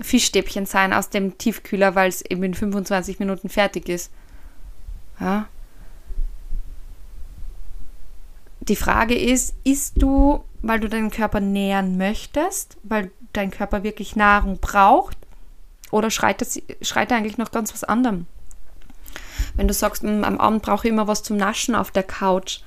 Fischstäbchen 0.00 0.66
sein 0.66 0.92
aus 0.92 1.10
dem 1.10 1.36
Tiefkühler, 1.36 1.96
weil 1.96 2.08
es 2.08 2.22
eben 2.22 2.44
in 2.44 2.54
25 2.54 3.18
Minuten 3.18 3.48
fertig 3.48 3.88
ist? 3.88 4.12
Ja. 5.20 5.46
Die 8.68 8.76
Frage 8.76 9.14
ist, 9.18 9.54
isst 9.64 10.00
du, 10.00 10.42
weil 10.62 10.80
du 10.80 10.88
deinen 10.88 11.10
Körper 11.10 11.40
nähern 11.40 11.98
möchtest, 11.98 12.78
weil 12.82 13.10
dein 13.34 13.50
Körper 13.50 13.82
wirklich 13.82 14.16
Nahrung 14.16 14.58
braucht, 14.58 15.18
oder 15.90 16.10
schreit, 16.10 16.40
das, 16.40 16.60
schreit 16.80 17.10
er 17.10 17.18
eigentlich 17.18 17.38
noch 17.38 17.52
ganz 17.52 17.72
was 17.72 17.84
anderem? 17.84 18.26
Wenn 19.54 19.68
du 19.68 19.74
sagst, 19.74 20.02
hm, 20.02 20.24
am 20.24 20.38
Abend 20.38 20.62
brauche 20.62 20.86
ich 20.86 20.92
immer 20.92 21.06
was 21.06 21.22
zum 21.22 21.36
Naschen 21.36 21.74
auf 21.74 21.90
der 21.90 22.02
Couch, 22.02 22.60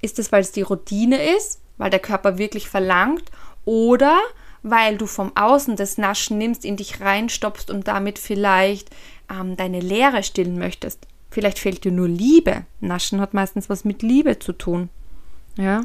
ist 0.00 0.18
das, 0.18 0.32
weil 0.32 0.42
es 0.42 0.52
die 0.52 0.62
Routine 0.62 1.22
ist, 1.36 1.60
weil 1.78 1.90
der 1.90 2.00
Körper 2.00 2.36
wirklich 2.38 2.68
verlangt, 2.68 3.30
oder 3.64 4.18
weil 4.64 4.96
du 4.96 5.06
vom 5.06 5.36
Außen 5.36 5.76
das 5.76 5.98
Naschen 5.98 6.38
nimmst, 6.38 6.64
in 6.64 6.76
dich 6.76 7.00
reinstopfst 7.00 7.70
und 7.70 7.86
damit 7.88 8.18
vielleicht 8.18 8.90
ähm, 9.30 9.56
deine 9.56 9.80
Leere 9.80 10.22
stillen 10.22 10.58
möchtest. 10.58 11.06
Vielleicht 11.30 11.58
fehlt 11.58 11.84
dir 11.84 11.92
nur 11.92 12.08
Liebe. 12.08 12.64
Naschen 12.80 13.20
hat 13.20 13.34
meistens 13.34 13.70
was 13.70 13.84
mit 13.84 14.02
Liebe 14.02 14.38
zu 14.38 14.52
tun. 14.52 14.90
Ja. 15.56 15.84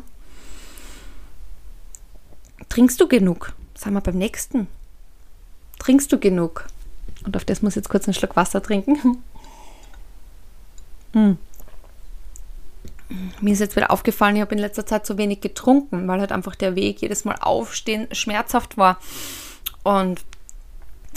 Trinkst 2.69 2.99
du 2.99 3.07
genug? 3.07 3.53
Sagen 3.75 3.95
wir 3.95 4.01
beim 4.01 4.17
nächsten. 4.17 4.67
Trinkst 5.79 6.11
du 6.11 6.19
genug? 6.19 6.67
Und 7.25 7.35
auf 7.35 7.45
das 7.45 7.61
muss 7.61 7.73
ich 7.73 7.77
jetzt 7.77 7.89
kurz 7.89 8.07
einen 8.07 8.13
Schluck 8.13 8.35
Wasser 8.35 8.61
trinken. 8.61 9.23
hm. 11.13 11.37
Mir 13.39 13.53
ist 13.53 13.59
jetzt 13.59 13.75
wieder 13.75 13.91
aufgefallen, 13.91 14.35
ich 14.35 14.41
habe 14.41 14.53
in 14.53 14.59
letzter 14.59 14.85
Zeit 14.85 15.05
zu 15.05 15.17
wenig 15.17 15.39
getrunken, 15.39 16.07
weil 16.07 16.19
halt 16.19 16.31
einfach 16.31 16.55
der 16.55 16.75
Weg 16.75 17.01
jedes 17.01 17.23
Mal 17.23 17.37
aufstehen 17.39 18.07
schmerzhaft 18.11 18.77
war. 18.77 18.99
Und 19.83 20.25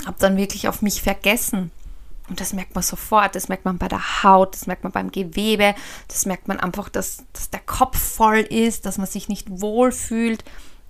habe 0.06 0.16
dann 0.20 0.36
wirklich 0.36 0.68
auf 0.68 0.82
mich 0.82 1.02
vergessen. 1.02 1.72
Und 2.30 2.40
das 2.40 2.52
merkt 2.52 2.76
man 2.76 2.82
sofort, 2.82 3.34
das 3.34 3.48
merkt 3.48 3.64
man 3.64 3.76
bei 3.76 3.88
der 3.88 4.22
Haut, 4.22 4.54
das 4.54 4.68
merkt 4.68 4.84
man 4.84 4.92
beim 4.92 5.10
Gewebe, 5.10 5.74
das 6.06 6.26
merkt 6.26 6.46
man 6.46 6.60
einfach, 6.60 6.88
dass, 6.88 7.24
dass 7.32 7.50
der 7.50 7.60
Kopf 7.60 7.98
voll 7.98 8.38
ist, 8.38 8.86
dass 8.86 8.98
man 8.98 9.08
sich 9.08 9.28
nicht 9.28 9.48
wohl 9.50 9.90
fühlt. 9.90 10.44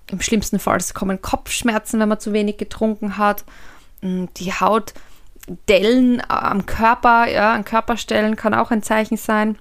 Im 0.07 0.21
schlimmsten 0.21 0.59
Fall 0.59 0.79
kommen 0.93 1.21
Kopfschmerzen, 1.21 1.99
wenn 1.99 2.09
man 2.09 2.19
zu 2.19 2.31
wenig 2.31 2.57
getrunken 2.57 3.17
hat. 3.17 3.43
Die 4.03 4.53
Haut 4.53 4.93
Dellen 5.67 6.21
am 6.27 6.67
Körper, 6.67 7.27
ja, 7.27 7.53
an 7.53 7.65
Körperstellen 7.65 8.35
kann 8.35 8.53
auch 8.53 8.69
ein 8.69 8.83
Zeichen 8.83 9.17
sein. 9.17 9.57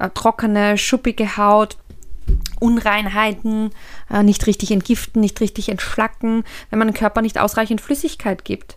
Äh, 0.00 0.10
trockene, 0.10 0.76
schuppige 0.76 1.36
Haut, 1.36 1.76
Unreinheiten, 2.58 3.70
äh, 4.10 4.24
nicht 4.24 4.46
richtig 4.48 4.72
entgiften, 4.72 5.20
nicht 5.20 5.40
richtig 5.40 5.68
entschlacken, 5.68 6.42
wenn 6.70 6.80
man 6.80 6.88
dem 6.88 6.94
Körper 6.94 7.22
nicht 7.22 7.38
ausreichend 7.38 7.80
Flüssigkeit 7.80 8.44
gibt. 8.44 8.76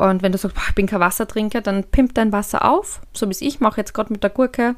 Und 0.00 0.22
wenn 0.22 0.32
du 0.32 0.38
sagst, 0.38 0.56
boah, 0.56 0.64
ich 0.66 0.74
bin 0.74 0.86
kein 0.86 1.00
Wassertrinker, 1.00 1.60
dann 1.60 1.84
pimpt 1.84 2.16
dein 2.16 2.32
Wasser 2.32 2.64
auf, 2.64 3.02
so 3.12 3.28
wie 3.28 3.46
ich 3.46 3.60
mache 3.60 3.82
jetzt 3.82 3.92
gerade 3.92 4.10
mit 4.10 4.22
der 4.22 4.30
Gurke. 4.30 4.76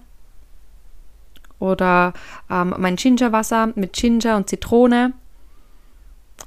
Oder 1.61 2.13
ähm, 2.51 2.75
mein 2.77 2.97
Gingerwasser 2.97 3.71
mit 3.77 3.93
Ginger 3.93 4.37
und 4.37 4.49
Zitrone. 4.49 5.13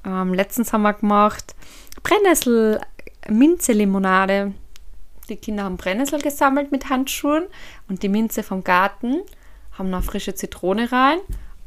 Ähm, 0.05 0.33
letztens 0.33 0.73
haben 0.73 0.81
wir 0.81 0.91
gemacht 0.91 1.55
Brennnessel-Minze-Limonade. 2.03 4.53
Die 5.29 5.37
Kinder 5.37 5.63
haben 5.63 5.77
Brennnessel 5.77 6.19
gesammelt 6.19 6.73
mit 6.73 6.89
Handschuhen 6.89 7.45
und 7.87 8.03
die 8.03 8.09
Minze 8.09 8.43
vom 8.43 8.65
Garten, 8.65 9.21
haben 9.77 9.89
noch 9.89 10.03
frische 10.03 10.35
Zitrone 10.35 10.91
rein 10.91 11.19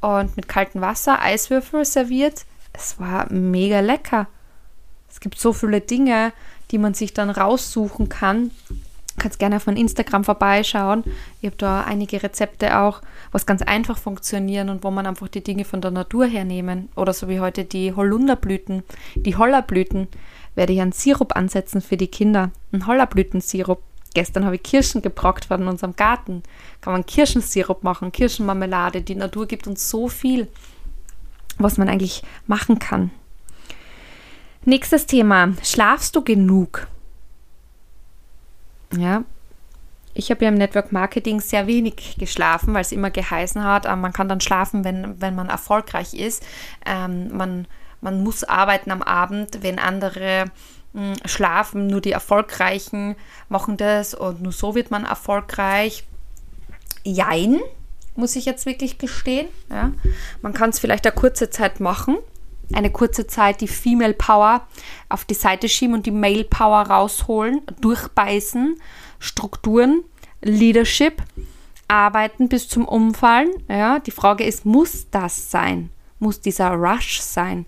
und 0.03 0.37
mit 0.37 0.47
kaltem 0.47 0.83
Wasser 0.83 1.23
Eiswürfel 1.23 1.87
serviert. 1.87 2.45
Es 2.75 3.01
war 3.01 3.33
mega 3.33 3.81
lecker. 3.81 4.27
Es 5.09 5.21
gibt 5.21 5.39
so 5.39 5.55
viele 5.55 5.81
Dinge, 5.81 6.35
die 6.71 6.79
man 6.79 6.95
sich 6.95 7.15
dann 7.15 7.31
raussuchen 7.31 8.09
kann. 8.09 8.51
Kannst 9.19 9.41
gerne 9.41 9.57
auf 9.57 9.67
mein 9.67 9.77
Instagram 9.77 10.23
vorbeischauen. 10.23 11.03
Ich 11.41 11.47
habe 11.47 11.57
da 11.57 11.83
einige 11.83 12.23
Rezepte 12.23 12.79
auch, 12.79 13.03
was 13.33 13.47
ganz 13.47 13.63
einfach 13.63 13.99
funktionieren 13.99 14.69
und 14.69 14.85
wo 14.85 14.91
man 14.91 15.07
einfach 15.07 15.29
die 15.29 15.43
Dinge 15.43 15.65
von 15.65 15.81
der 15.81 15.91
Natur 15.91 16.27
hernehmen. 16.27 16.89
Oder 16.95 17.13
so 17.13 17.29
wie 17.29 17.41
heute 17.41 17.65
die 17.65 17.93
Holunderblüten, 17.93 18.85
die 19.17 19.37
Hollerblüten. 19.37 20.07
Werde 20.55 20.73
ich 20.73 20.81
einen 20.81 20.93
Sirup 20.93 21.37
ansetzen 21.37 21.81
für 21.81 21.97
die 21.97 22.09
Kinder. 22.09 22.51
Einen 22.73 22.87
Hollerblütensirup. 22.87 23.83
Gestern 24.15 24.45
habe 24.45 24.57
ich 24.57 24.63
Kirschen 24.63 25.03
gebrockt 25.03 25.47
von 25.47 25.67
unserem 25.67 25.97
Garten. 25.97 26.43
Kann 26.81 26.93
man 26.93 27.07
Kirschensirup 27.07 27.83
machen, 27.83 28.13
Kirschenmarmelade. 28.13 29.03
Die 29.03 29.15
Natur 29.15 29.47
gibt 29.47 29.67
uns 29.67 29.91
so 29.91 30.09
viel, 30.09 30.49
was 31.59 31.77
man 31.77 31.89
eigentlich 31.89 32.23
machen 32.47 32.79
kann. 32.79 33.11
Nächstes 34.65 35.07
Thema. 35.07 35.55
Schlafst 35.63 36.17
du 36.17 36.23
genug? 36.23 36.89
Ja. 38.97 39.25
Ich 40.15 40.31
habe 40.31 40.45
ja 40.45 40.51
im 40.51 40.57
Network 40.57 40.91
Marketing 40.91 41.41
sehr 41.41 41.67
wenig 41.67 42.17
geschlafen, 42.19 42.75
weil 42.75 42.81
es 42.81 42.91
immer 42.91 43.11
geheißen 43.11 43.63
hat, 43.63 43.87
äh, 43.87 43.95
man 43.95 44.13
kann 44.13 44.29
dann 44.29 44.41
schlafen, 44.41 44.83
wenn, 44.85 45.21
wenn 45.21 45.35
man 45.37 45.49
erfolgreich 45.49 46.15
ist. 46.15 46.43
Ähm, 46.85 47.37
man, 47.37 47.69
man 48.01 48.23
muss 48.25 48.43
arbeiten 48.43 48.91
am 48.91 49.03
Abend, 49.03 49.63
wenn 49.63 49.79
andere 49.79 50.47
hm, 50.93 51.15
schlafen. 51.25 51.87
Nur 51.87 52.01
die 52.01 52.13
Erfolgreichen 52.13 53.15
machen 53.49 53.77
das 53.77 54.15
und 54.15 54.43
nur 54.43 54.53
so 54.53 54.75
wird 54.75 54.91
man 54.91 55.05
erfolgreich. 55.05 56.05
Jein, 57.05 57.61
muss 58.17 58.35
ich 58.35 58.45
jetzt 58.45 58.67
wirklich 58.67 58.99
gestehen. 58.99 59.47
Ja. 59.71 59.93
Man 60.43 60.53
kann 60.53 60.71
es 60.71 60.81
vielleicht 60.81 61.07
eine 61.07 61.15
kurze 61.15 61.51
Zeit 61.51 61.79
machen, 61.79 62.19
eine 62.73 62.91
kurze 62.91 63.27
Zeit 63.27 63.61
die 63.61 63.69
Female 63.69 64.15
Power 64.15 64.67
auf 65.09 65.25
die 65.25 65.35
Seite 65.35 65.69
schieben 65.69 65.95
und 65.95 66.07
die 66.07 66.11
Male 66.11 66.45
Power 66.45 66.83
rausholen, 66.83 67.63
durchbeißen, 67.81 68.81
Strukturen, 69.19 70.05
Leadership, 70.43 71.23
arbeiten 71.89 72.49
bis 72.49 72.69
zum 72.69 72.87
Umfallen. 72.87 73.51
Ja, 73.69 73.99
die 73.99 74.11
Frage 74.11 74.45
ist, 74.45 74.67
muss 74.67 75.07
das 75.11 75.51
sein? 75.51 75.91
Muss 76.19 76.41
dieser 76.41 76.73
Rush 76.73 77.21
sein? 77.21 77.67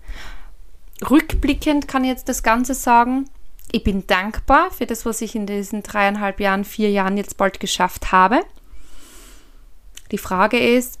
Rückblickend 1.09 1.87
kann 1.87 2.03
ich 2.03 2.09
jetzt 2.09 2.29
das 2.29 2.43
Ganze 2.43 2.75
sagen, 2.75 3.25
ich 3.71 3.83
bin 3.83 4.05
dankbar 4.05 4.69
für 4.69 4.85
das, 4.85 5.05
was 5.05 5.21
ich 5.21 5.35
in 5.35 5.45
diesen 5.45 5.81
dreieinhalb 5.81 6.39
Jahren, 6.39 6.65
vier 6.65 6.91
Jahren 6.91 7.17
jetzt 7.17 7.37
bald 7.37 7.59
geschafft 7.59 8.11
habe. 8.11 8.41
Die 10.11 10.17
Frage 10.17 10.59
ist, 10.59 10.99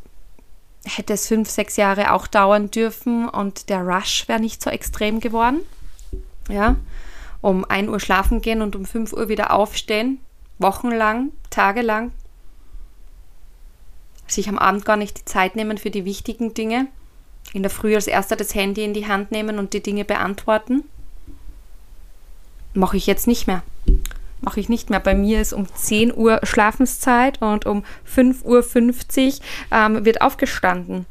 hätte 0.83 1.13
es 1.13 1.27
fünf, 1.27 1.49
sechs 1.49 1.77
Jahre 1.77 2.13
auch 2.13 2.27
dauern 2.27 2.71
dürfen 2.71 3.29
und 3.29 3.69
der 3.69 3.81
Rush 3.81 4.27
wäre 4.27 4.39
nicht 4.39 4.61
so 4.61 4.69
extrem 4.69 5.19
geworden. 5.19 5.59
Ja, 6.49 6.75
um 7.41 7.65
1 7.65 7.89
Uhr 7.89 7.99
schlafen 7.99 8.41
gehen 8.41 8.61
und 8.61 8.75
um 8.75 8.85
5 8.85 9.13
Uhr 9.13 9.29
wieder 9.29 9.51
aufstehen, 9.51 10.19
wochenlang, 10.59 11.31
tagelang. 11.49 12.11
Sich 14.27 14.47
am 14.47 14.57
Abend 14.57 14.85
gar 14.85 14.97
nicht 14.97 15.19
die 15.19 15.25
Zeit 15.25 15.55
nehmen 15.55 15.77
für 15.77 15.91
die 15.91 16.05
wichtigen 16.05 16.53
Dinge. 16.53 16.87
In 17.53 17.63
der 17.63 17.71
Früh 17.71 17.95
als 17.95 18.07
erster 18.07 18.35
das 18.35 18.55
Handy 18.55 18.83
in 18.83 18.93
die 18.93 19.07
Hand 19.07 19.31
nehmen 19.31 19.59
und 19.59 19.73
die 19.73 19.83
Dinge 19.83 20.05
beantworten. 20.05 20.83
Mache 22.73 22.97
ich 22.97 23.07
jetzt 23.07 23.27
nicht 23.27 23.47
mehr 23.47 23.63
mache 24.41 24.59
ich 24.59 24.69
nicht 24.69 24.89
mehr. 24.89 24.99
Bei 24.99 25.15
mir 25.15 25.41
ist 25.41 25.53
um 25.53 25.67
10 25.73 26.15
Uhr 26.15 26.39
Schlafenszeit 26.43 27.41
und 27.41 27.65
um 27.65 27.83
5.50 28.07 28.43
Uhr 28.45 29.33
ähm, 29.71 30.05
wird 30.05 30.21
aufgestanden. 30.21 31.05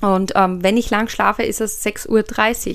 Und 0.00 0.32
ähm, 0.34 0.62
wenn 0.62 0.76
ich 0.76 0.90
lang 0.90 1.08
schlafe, 1.08 1.42
ist 1.42 1.60
es 1.60 1.84
6.30 1.84 2.70
Uhr. 2.70 2.74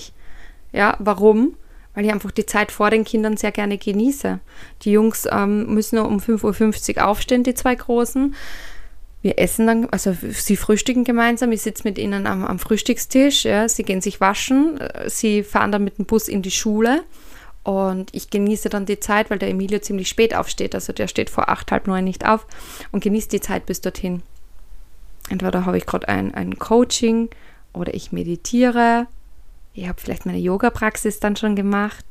Ja, 0.71 0.95
warum? 0.99 1.55
Weil 1.93 2.05
ich 2.05 2.11
einfach 2.11 2.31
die 2.31 2.45
Zeit 2.45 2.71
vor 2.71 2.89
den 2.89 3.03
Kindern 3.03 3.37
sehr 3.37 3.51
gerne 3.51 3.77
genieße. 3.77 4.39
Die 4.83 4.91
Jungs 4.91 5.27
ähm, 5.31 5.73
müssen 5.73 5.97
um 5.97 6.19
5.50 6.19 6.97
Uhr 6.97 7.07
aufstehen, 7.07 7.43
die 7.43 7.55
zwei 7.55 7.73
Großen. 7.73 8.35
wir 9.21 9.39
essen 9.39 9.65
dann, 9.65 9.89
also 9.89 10.15
sie 10.31 10.57
frühstücken 10.57 11.03
gemeinsam, 11.03 11.51
ich 11.51 11.63
sitze 11.63 11.83
mit 11.85 11.97
ihnen 11.97 12.27
am, 12.27 12.45
am 12.45 12.59
Frühstückstisch, 12.59 13.45
ja, 13.45 13.67
sie 13.67 13.83
gehen 13.83 14.01
sich 14.01 14.21
waschen, 14.21 14.79
äh, 14.79 15.09
sie 15.09 15.41
fahren 15.41 15.71
dann 15.71 15.83
mit 15.83 15.97
dem 15.97 16.05
Bus 16.05 16.27
in 16.27 16.43
die 16.43 16.51
Schule 16.51 17.03
und 17.65 18.15
ich 18.15 18.29
genieße 18.29 18.69
dann 18.69 18.85
die 18.85 19.01
Zeit, 19.01 19.29
weil 19.29 19.39
der 19.39 19.49
Emilio 19.49 19.79
ziemlich 19.79 20.07
spät 20.07 20.33
aufsteht, 20.33 20.73
also 20.73 20.93
der 20.93 21.09
steht 21.09 21.29
vor 21.29 21.49
acht, 21.49 21.71
halb 21.71 21.87
neun 21.87 22.05
nicht 22.05 22.25
auf 22.25 22.47
und 22.93 23.03
genieße 23.03 23.27
die 23.27 23.41
Zeit 23.41 23.65
bis 23.65 23.81
dorthin. 23.81 24.23
Entweder 25.29 25.65
habe 25.65 25.77
ich 25.77 25.85
gerade 25.85 26.07
ein, 26.07 26.33
ein 26.33 26.57
Coaching 26.57 27.29
oder 27.73 27.93
ich 27.93 28.13
meditiere, 28.13 29.07
ich 29.73 29.89
habe 29.89 29.99
vielleicht 29.99 30.25
meine 30.25 30.37
Yoga-Praxis 30.37 31.19
dann 31.19 31.35
schon 31.35 31.57
gemacht 31.57 32.05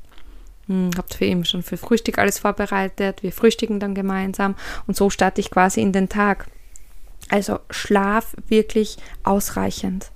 hm, 0.66 0.90
habt 0.96 1.14
für 1.14 1.24
ihn 1.24 1.44
schon 1.44 1.62
für 1.62 1.76
Frühstück 1.76 2.18
alles 2.18 2.38
vorbereitet. 2.38 3.22
Wir 3.22 3.32
frühstücken 3.32 3.80
dann 3.80 3.94
gemeinsam 3.94 4.54
und 4.86 4.96
so 4.96 5.10
starte 5.10 5.40
ich 5.40 5.50
quasi 5.50 5.80
in 5.80 5.92
den 5.92 6.08
Tag. 6.08 6.46
Also 7.30 7.60
Schlaf 7.70 8.34
wirklich 8.48 8.96
ausreichend. 9.22 10.10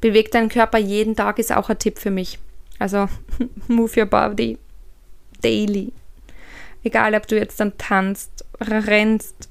Bewegt 0.00 0.34
deinen 0.34 0.48
Körper 0.48 0.78
jeden 0.78 1.16
Tag 1.16 1.38
ist 1.38 1.52
auch 1.52 1.70
ein 1.70 1.78
Tipp 1.78 1.98
für 1.98 2.10
mich. 2.10 2.38
Also 2.78 3.08
move 3.68 3.98
your 3.98 4.06
body 4.06 4.58
daily. 5.42 5.92
Egal, 6.84 7.14
ob 7.14 7.26
du 7.26 7.36
jetzt 7.36 7.60
dann 7.60 7.76
tanzt, 7.76 8.44
rennst, 8.60 9.48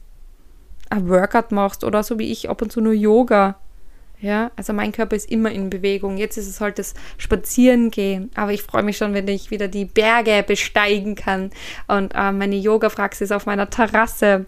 ein 0.90 1.10
Workout 1.10 1.52
machst 1.52 1.84
oder 1.84 2.04
so 2.04 2.18
wie 2.18 2.32
ich 2.32 2.50
ab 2.50 2.62
und 2.62 2.72
zu 2.72 2.82
nur 2.82 2.94
Yoga. 2.94 3.60
Ja, 4.20 4.50
also 4.56 4.74
mein 4.74 4.92
Körper 4.94 5.16
ist 5.16 5.30
immer 5.30 5.52
in 5.52 5.70
Bewegung. 5.70 6.18
Jetzt 6.18 6.38
ist 6.38 6.48
es 6.48 6.60
halt 6.60 6.80
das 6.80 6.96
Spazierengehen. 7.18 8.32
Aber 8.34 8.52
ich 8.52 8.64
freue 8.64 8.82
mich 8.82 8.98
schon, 8.98 9.14
wenn 9.14 9.28
ich 9.28 9.52
wieder 9.52 9.68
die 9.68 9.86
Berge 9.86 10.44
besteigen 10.48 11.14
kann 11.16 11.52
und 11.88 12.14
äh, 12.16 12.32
meine 12.32 12.56
Yoga-Praxis 12.56 13.32
auf 13.32 13.46
meiner 13.46 13.70
Terrasse 13.70 14.46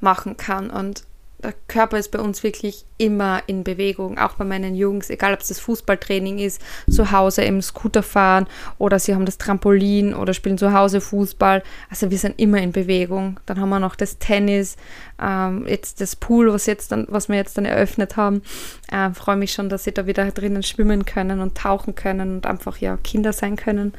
machen 0.00 0.36
kann. 0.36 0.68
Und 0.68 1.04
der 1.44 1.54
Körper 1.68 1.98
ist 1.98 2.10
bei 2.10 2.18
uns 2.18 2.42
wirklich 2.42 2.86
immer 2.96 3.42
in 3.46 3.64
Bewegung, 3.64 4.18
auch 4.18 4.34
bei 4.34 4.44
meinen 4.44 4.74
Jungs, 4.74 5.10
egal 5.10 5.34
ob 5.34 5.40
es 5.40 5.48
das 5.48 5.60
Fußballtraining 5.60 6.38
ist, 6.38 6.60
zu 6.90 7.12
Hause 7.12 7.42
im 7.42 7.60
Scooter 7.60 8.02
fahren 8.02 8.46
oder 8.78 8.98
sie 8.98 9.14
haben 9.14 9.26
das 9.26 9.38
Trampolin 9.38 10.14
oder 10.14 10.32
spielen 10.32 10.58
zu 10.58 10.72
Hause 10.72 11.00
Fußball. 11.00 11.62
Also 11.90 12.10
wir 12.10 12.18
sind 12.18 12.40
immer 12.40 12.58
in 12.58 12.72
Bewegung. 12.72 13.38
Dann 13.46 13.60
haben 13.60 13.68
wir 13.68 13.78
noch 13.78 13.94
das 13.94 14.18
Tennis, 14.18 14.76
ähm, 15.22 15.66
jetzt 15.68 16.00
das 16.00 16.16
Pool, 16.16 16.52
was, 16.52 16.66
jetzt 16.66 16.92
dann, 16.92 17.06
was 17.10 17.28
wir 17.28 17.36
jetzt 17.36 17.58
dann 17.58 17.66
eröffnet 17.66 18.16
haben. 18.16 18.42
Äh, 18.90 19.10
Freue 19.10 19.36
mich 19.36 19.52
schon, 19.52 19.68
dass 19.68 19.84
sie 19.84 19.92
da 19.92 20.06
wieder 20.06 20.30
drinnen 20.30 20.62
schwimmen 20.62 21.04
können 21.04 21.40
und 21.40 21.56
tauchen 21.56 21.94
können 21.94 22.36
und 22.36 22.46
einfach 22.46 22.78
ja 22.78 22.96
Kinder 22.96 23.32
sein 23.32 23.56
können. 23.56 23.92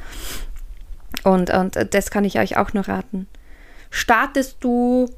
Und, 1.22 1.50
und 1.50 1.94
das 1.94 2.10
kann 2.10 2.24
ich 2.24 2.38
euch 2.38 2.56
auch 2.56 2.72
nur 2.72 2.88
raten. 2.88 3.28
Startest 3.90 4.58
du 4.60 5.08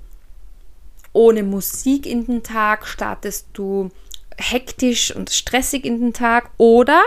ohne 1.12 1.42
Musik 1.42 2.06
in 2.06 2.26
den 2.26 2.42
Tag? 2.42 2.86
Startest 2.86 3.48
du 3.52 3.90
hektisch 4.36 5.14
und 5.14 5.30
stressig 5.30 5.84
in 5.84 6.00
den 6.00 6.12
Tag? 6.12 6.50
Oder 6.56 7.02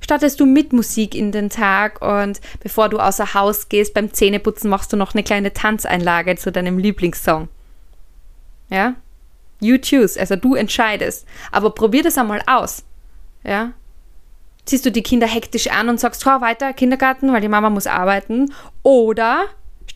startest 0.00 0.40
du 0.40 0.46
mit 0.46 0.72
Musik 0.72 1.14
in 1.14 1.32
den 1.32 1.50
Tag 1.50 2.00
und 2.02 2.40
bevor 2.60 2.88
du 2.88 2.98
außer 2.98 3.34
Haus 3.34 3.68
gehst 3.68 3.94
beim 3.94 4.12
Zähneputzen 4.12 4.70
machst 4.70 4.92
du 4.92 4.96
noch 4.96 5.14
eine 5.14 5.22
kleine 5.22 5.52
Tanzeinlage 5.52 6.36
zu 6.36 6.52
deinem 6.52 6.78
Lieblingssong? 6.78 7.48
Ja? 8.70 8.94
You 9.60 9.78
choose, 9.78 10.18
also 10.18 10.36
du 10.36 10.54
entscheidest. 10.54 11.26
Aber 11.50 11.70
probier 11.70 12.02
das 12.02 12.18
einmal 12.18 12.42
aus. 12.46 12.84
Ja? 13.42 13.72
Ziehst 14.64 14.84
du 14.84 14.90
die 14.90 15.02
Kinder 15.02 15.26
hektisch 15.26 15.68
an 15.68 15.88
und 15.88 16.00
sagst, 16.00 16.26
hör 16.26 16.40
weiter, 16.40 16.72
Kindergarten, 16.72 17.32
weil 17.32 17.40
die 17.40 17.48
Mama 17.48 17.70
muss 17.70 17.86
arbeiten. 17.86 18.52
Oder 18.82 19.46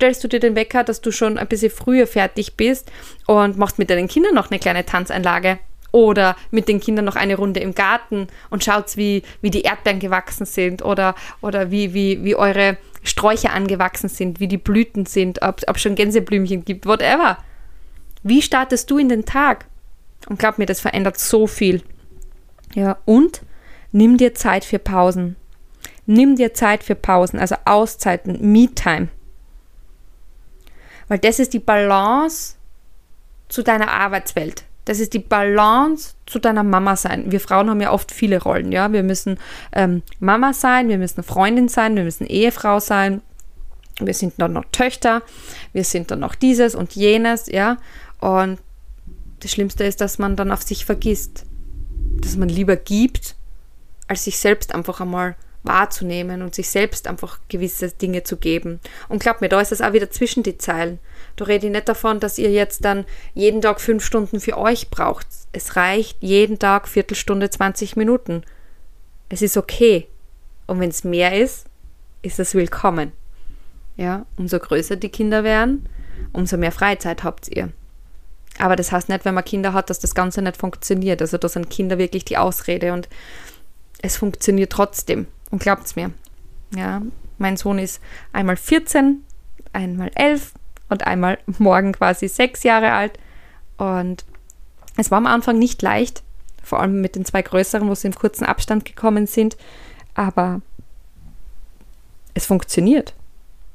stellst 0.00 0.24
du 0.24 0.28
dir 0.28 0.40
den 0.40 0.56
Wecker, 0.56 0.82
dass 0.82 1.02
du 1.02 1.12
schon 1.12 1.36
ein 1.36 1.46
bisschen 1.46 1.70
früher 1.70 2.06
fertig 2.06 2.56
bist 2.56 2.90
und 3.26 3.58
machst 3.58 3.78
mit 3.78 3.90
deinen 3.90 4.08
Kindern 4.08 4.34
noch 4.34 4.50
eine 4.50 4.58
kleine 4.58 4.86
Tanzeinlage 4.86 5.58
oder 5.92 6.36
mit 6.50 6.68
den 6.68 6.80
Kindern 6.80 7.04
noch 7.04 7.16
eine 7.16 7.36
Runde 7.36 7.60
im 7.60 7.74
Garten 7.74 8.28
und 8.48 8.64
schaut, 8.64 8.96
wie, 8.96 9.22
wie 9.42 9.50
die 9.50 9.60
Erdbeeren 9.60 10.00
gewachsen 10.00 10.46
sind 10.46 10.82
oder, 10.82 11.14
oder 11.42 11.70
wie, 11.70 11.92
wie, 11.92 12.24
wie 12.24 12.34
eure 12.34 12.78
Sträucher 13.02 13.52
angewachsen 13.52 14.08
sind, 14.08 14.40
wie 14.40 14.48
die 14.48 14.56
Blüten 14.56 15.04
sind, 15.04 15.42
ob 15.42 15.66
es 15.66 15.82
schon 15.82 15.96
Gänseblümchen 15.96 16.64
gibt, 16.64 16.86
whatever. 16.86 17.36
Wie 18.22 18.40
startest 18.40 18.90
du 18.90 18.96
in 18.96 19.10
den 19.10 19.26
Tag? 19.26 19.66
Und 20.30 20.38
glaub 20.38 20.56
mir, 20.56 20.66
das 20.66 20.80
verändert 20.80 21.18
so 21.18 21.46
viel. 21.46 21.82
Ja, 22.74 22.96
und 23.04 23.42
nimm 23.92 24.16
dir 24.16 24.32
Zeit 24.32 24.64
für 24.64 24.78
Pausen. 24.78 25.36
Nimm 26.06 26.36
dir 26.36 26.54
Zeit 26.54 26.84
für 26.84 26.94
Pausen, 26.94 27.38
also 27.38 27.56
Auszeiten, 27.66 28.38
Me-Time. 28.40 29.08
Weil 31.10 31.18
das 31.18 31.40
ist 31.40 31.54
die 31.54 31.58
Balance 31.58 32.54
zu 33.48 33.64
deiner 33.64 33.90
Arbeitswelt. 33.90 34.62
Das 34.84 35.00
ist 35.00 35.12
die 35.12 35.18
Balance 35.18 36.14
zu 36.24 36.38
deiner 36.38 36.62
Mama 36.62 36.94
sein. 36.94 37.32
Wir 37.32 37.40
Frauen 37.40 37.68
haben 37.68 37.80
ja 37.80 37.90
oft 37.90 38.12
viele 38.12 38.40
Rollen, 38.40 38.70
ja. 38.70 38.92
Wir 38.92 39.02
müssen 39.02 39.36
ähm, 39.72 40.02
Mama 40.20 40.52
sein, 40.52 40.88
wir 40.88 40.98
müssen 40.98 41.24
Freundin 41.24 41.66
sein, 41.68 41.96
wir 41.96 42.04
müssen 42.04 42.28
Ehefrau 42.28 42.78
sein, 42.78 43.22
wir 43.98 44.14
sind 44.14 44.34
dann 44.38 44.52
noch 44.52 44.66
Töchter, 44.70 45.22
wir 45.72 45.82
sind 45.82 46.12
dann 46.12 46.20
noch 46.20 46.36
dieses 46.36 46.76
und 46.76 46.94
jenes, 46.94 47.46
ja. 47.46 47.78
Und 48.20 48.60
das 49.40 49.50
Schlimmste 49.50 49.82
ist, 49.82 50.00
dass 50.00 50.20
man 50.20 50.36
dann 50.36 50.52
auf 50.52 50.62
sich 50.62 50.84
vergisst. 50.84 51.44
Dass 52.20 52.36
man 52.36 52.48
lieber 52.48 52.76
gibt, 52.76 53.34
als 54.06 54.22
sich 54.24 54.38
selbst 54.38 54.72
einfach 54.76 55.00
einmal 55.00 55.34
wahrzunehmen 55.62 56.42
und 56.42 56.54
sich 56.54 56.68
selbst 56.70 57.06
einfach 57.06 57.38
gewisse 57.48 57.90
Dinge 57.90 58.22
zu 58.22 58.36
geben. 58.36 58.80
Und 59.08 59.22
glaub 59.22 59.40
mir, 59.40 59.48
da 59.48 59.60
ist 59.60 59.72
es 59.72 59.82
auch 59.82 59.92
wieder 59.92 60.10
zwischen 60.10 60.42
die 60.42 60.58
Zeilen. 60.58 60.98
Du 61.36 61.44
redest 61.44 61.72
nicht 61.72 61.88
davon, 61.88 62.20
dass 62.20 62.38
ihr 62.38 62.50
jetzt 62.50 62.84
dann 62.84 63.04
jeden 63.34 63.60
Tag 63.60 63.80
fünf 63.80 64.04
Stunden 64.04 64.40
für 64.40 64.56
euch 64.56 64.90
braucht. 64.90 65.26
Es 65.52 65.76
reicht 65.76 66.16
jeden 66.20 66.58
Tag 66.58 66.88
Viertelstunde, 66.88 67.50
20 67.50 67.96
Minuten. 67.96 68.42
Es 69.28 69.42
ist 69.42 69.56
okay. 69.56 70.08
Und 70.66 70.80
wenn 70.80 70.90
es 70.90 71.04
mehr 71.04 71.38
ist, 71.38 71.66
ist 72.22 72.38
es 72.38 72.54
willkommen. 72.54 73.12
Ja, 73.96 74.24
umso 74.36 74.58
größer 74.58 74.96
die 74.96 75.08
Kinder 75.08 75.44
werden, 75.44 75.88
umso 76.32 76.56
mehr 76.56 76.72
Freizeit 76.72 77.22
habt 77.22 77.48
ihr. 77.48 77.70
Aber 78.58 78.76
das 78.76 78.92
heißt 78.92 79.08
nicht, 79.08 79.24
wenn 79.24 79.34
man 79.34 79.44
Kinder 79.44 79.72
hat, 79.72 79.90
dass 79.90 79.98
das 79.98 80.14
Ganze 80.14 80.42
nicht 80.42 80.56
funktioniert. 80.56 81.20
Also 81.20 81.38
da 81.38 81.48
sind 81.48 81.70
Kinder 81.70 81.98
wirklich 81.98 82.24
die 82.24 82.38
Ausrede 82.38 82.92
und 82.92 83.08
es 84.02 84.16
funktioniert 84.16 84.72
trotzdem. 84.72 85.26
Und 85.50 85.62
glaubt 85.62 85.86
es 85.86 85.96
mir. 85.96 86.12
Ja, 86.74 87.02
mein 87.38 87.56
Sohn 87.56 87.78
ist 87.78 88.00
einmal 88.32 88.56
14, 88.56 89.24
einmal 89.72 90.10
11 90.14 90.52
und 90.88 91.06
einmal 91.06 91.38
morgen 91.58 91.92
quasi 91.92 92.28
sechs 92.28 92.62
Jahre 92.62 92.92
alt. 92.92 93.18
Und 93.78 94.24
es 94.96 95.10
war 95.10 95.18
am 95.18 95.26
Anfang 95.26 95.58
nicht 95.58 95.82
leicht, 95.82 96.22
vor 96.62 96.80
allem 96.80 97.00
mit 97.00 97.16
den 97.16 97.24
zwei 97.24 97.42
größeren, 97.42 97.88
wo 97.88 97.94
sie 97.94 98.08
im 98.08 98.14
kurzen 98.14 98.44
Abstand 98.44 98.84
gekommen 98.84 99.26
sind. 99.26 99.56
Aber 100.14 100.60
es 102.34 102.46
funktioniert. 102.46 103.14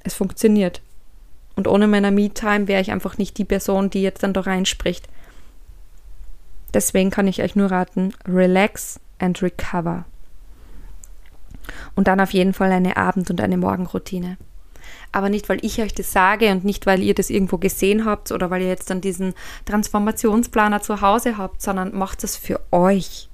Es 0.03 0.13
funktioniert. 0.13 0.81
Und 1.55 1.67
ohne 1.67 1.87
meiner 1.87 2.11
Me-Time 2.11 2.67
wäre 2.67 2.81
ich 2.81 2.91
einfach 2.91 3.17
nicht 3.17 3.37
die 3.37 3.45
Person, 3.45 3.89
die 3.89 4.01
jetzt 4.01 4.23
dann 4.23 4.33
da 4.33 4.41
reinspricht. 4.41 5.07
Deswegen 6.73 7.09
kann 7.09 7.27
ich 7.27 7.41
euch 7.41 7.55
nur 7.55 7.71
raten, 7.71 8.13
relax 8.27 8.99
and 9.17 9.41
recover. 9.41 10.05
Und 11.95 12.07
dann 12.07 12.19
auf 12.19 12.31
jeden 12.31 12.53
Fall 12.53 12.71
eine 12.71 12.97
Abend- 12.97 13.29
und 13.29 13.41
eine 13.41 13.57
Morgenroutine. 13.57 14.37
Aber 15.11 15.29
nicht, 15.29 15.47
weil 15.49 15.63
ich 15.63 15.81
euch 15.81 15.93
das 15.93 16.11
sage 16.11 16.51
und 16.51 16.65
nicht, 16.65 16.85
weil 16.85 17.01
ihr 17.01 17.13
das 17.13 17.29
irgendwo 17.29 17.57
gesehen 17.57 18.05
habt 18.05 18.31
oder 18.31 18.49
weil 18.49 18.61
ihr 18.61 18.67
jetzt 18.67 18.89
dann 18.89 19.01
diesen 19.01 19.33
Transformationsplaner 19.65 20.81
zu 20.81 21.01
Hause 21.01 21.37
habt, 21.37 21.61
sondern 21.61 21.97
macht 21.97 22.23
es 22.23 22.35
für 22.35 22.59
euch. 22.71 23.29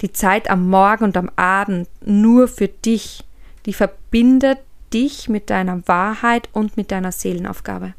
Die 0.00 0.12
Zeit 0.12 0.50
am 0.50 0.68
Morgen 0.68 1.04
und 1.04 1.16
am 1.16 1.30
Abend 1.36 1.88
nur 2.04 2.48
für 2.48 2.68
dich, 2.68 3.24
die 3.64 3.72
verbindet 3.72 4.58
dich 4.92 5.28
mit 5.28 5.48
deiner 5.50 5.86
Wahrheit 5.88 6.48
und 6.52 6.76
mit 6.76 6.90
deiner 6.90 7.12
Seelenaufgabe. 7.12 7.94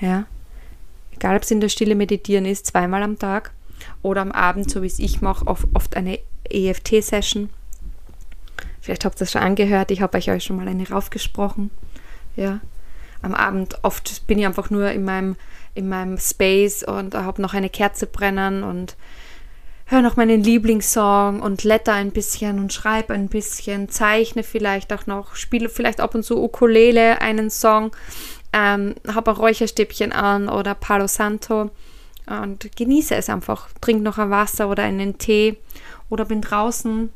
Ja? 0.00 0.24
Egal, 1.12 1.36
ob 1.36 1.42
es 1.42 1.50
in 1.50 1.60
der 1.60 1.68
Stille 1.68 1.94
meditieren 1.94 2.46
ist, 2.46 2.66
zweimal 2.66 3.02
am 3.02 3.18
Tag 3.18 3.52
oder 4.02 4.22
am 4.22 4.32
Abend, 4.32 4.70
so 4.70 4.82
wie 4.82 4.86
es 4.86 4.98
ich 4.98 5.20
mache, 5.20 5.46
oft 5.46 5.96
eine 5.96 6.18
EFT-Session 6.50 7.50
Vielleicht 8.82 9.04
habt 9.04 9.14
ihr 9.16 9.20
das 9.20 9.30
schon 9.30 9.42
angehört, 9.42 9.92
ich 9.92 10.02
habe 10.02 10.18
euch 10.18 10.44
schon 10.44 10.56
mal 10.56 10.66
eine 10.66 10.88
raufgesprochen. 10.88 11.70
Ja. 12.34 12.60
Am 13.22 13.32
Abend 13.32 13.78
oft 13.82 14.26
bin 14.26 14.40
ich 14.40 14.46
einfach 14.46 14.70
nur 14.70 14.90
in 14.90 15.04
meinem, 15.04 15.36
in 15.74 15.88
meinem 15.88 16.18
Space 16.18 16.82
und 16.82 17.14
habe 17.14 17.40
noch 17.40 17.54
eine 17.54 17.70
Kerze 17.70 18.08
brennen 18.08 18.64
und 18.64 18.96
höre 19.86 20.02
noch 20.02 20.16
meinen 20.16 20.42
Lieblingssong 20.42 21.40
und 21.40 21.62
letter 21.62 21.92
ein 21.92 22.10
bisschen 22.10 22.58
und 22.58 22.72
schreibe 22.72 23.14
ein 23.14 23.28
bisschen, 23.28 23.88
zeichne 23.88 24.42
vielleicht 24.42 24.92
auch 24.92 25.06
noch, 25.06 25.36
spiele 25.36 25.68
vielleicht 25.68 26.00
ab 26.00 26.16
und 26.16 26.24
zu 26.24 26.42
Ukulele 26.42 27.20
einen 27.20 27.50
Song, 27.50 27.92
ähm, 28.52 28.96
habe 29.06 29.30
ein 29.30 29.36
Räucherstäbchen 29.36 30.10
an 30.10 30.48
oder 30.48 30.74
Palo 30.74 31.06
Santo 31.06 31.70
und 32.26 32.74
genieße 32.74 33.14
es 33.14 33.28
einfach. 33.28 33.68
Trink 33.80 34.02
noch 34.02 34.18
ein 34.18 34.30
Wasser 34.30 34.68
oder 34.68 34.82
einen 34.82 35.18
Tee 35.18 35.58
oder 36.10 36.24
bin 36.24 36.40
draußen 36.40 37.12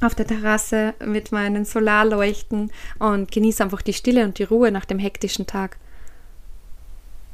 auf 0.00 0.14
der 0.14 0.26
Terrasse 0.26 0.94
mit 1.04 1.32
meinen 1.32 1.64
Solarleuchten 1.64 2.70
und 2.98 3.30
genieße 3.30 3.62
einfach 3.62 3.82
die 3.82 3.92
Stille 3.92 4.24
und 4.24 4.38
die 4.38 4.44
Ruhe 4.44 4.70
nach 4.70 4.84
dem 4.84 4.98
hektischen 4.98 5.46
Tag. 5.46 5.76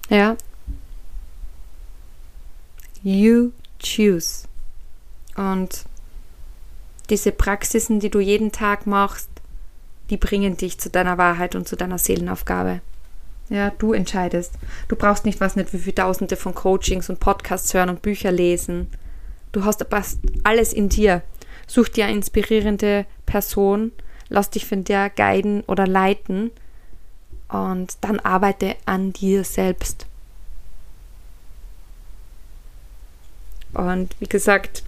Ja, 0.08 0.36
You 3.08 3.52
choose. 3.78 4.48
Und 5.36 5.84
diese 7.08 7.30
Praxisen, 7.30 8.00
die 8.00 8.10
du 8.10 8.18
jeden 8.18 8.50
Tag 8.50 8.84
machst, 8.84 9.28
die 10.10 10.16
bringen 10.16 10.56
dich 10.56 10.78
zu 10.78 10.90
deiner 10.90 11.16
Wahrheit 11.16 11.54
und 11.54 11.68
zu 11.68 11.76
deiner 11.76 11.98
Seelenaufgabe. 11.98 12.80
Ja, 13.48 13.70
du 13.70 13.92
entscheidest. 13.92 14.54
Du 14.88 14.96
brauchst 14.96 15.24
nicht, 15.24 15.40
was 15.40 15.54
nicht, 15.54 15.72
wie 15.72 15.78
viele 15.78 15.94
Tausende 15.94 16.34
von 16.34 16.52
Coachings 16.52 17.08
und 17.08 17.20
Podcasts 17.20 17.72
hören 17.74 17.90
und 17.90 18.02
Bücher 18.02 18.32
lesen. 18.32 18.88
Du 19.52 19.64
hast 19.64 19.86
alles 20.42 20.72
in 20.72 20.88
dir. 20.88 21.22
Such 21.66 21.88
dir 21.88 22.06
eine 22.06 22.16
inspirierende 22.16 23.06
Person, 23.26 23.92
lass 24.28 24.50
dich 24.50 24.66
von 24.66 24.84
der 24.84 25.10
guiden 25.10 25.62
oder 25.66 25.86
leiten 25.86 26.50
und 27.48 27.96
dann 28.00 28.20
arbeite 28.20 28.76
an 28.86 29.12
dir 29.12 29.44
selbst. 29.44 30.06
Und 33.72 34.14
wie 34.20 34.26
gesagt, 34.26 34.82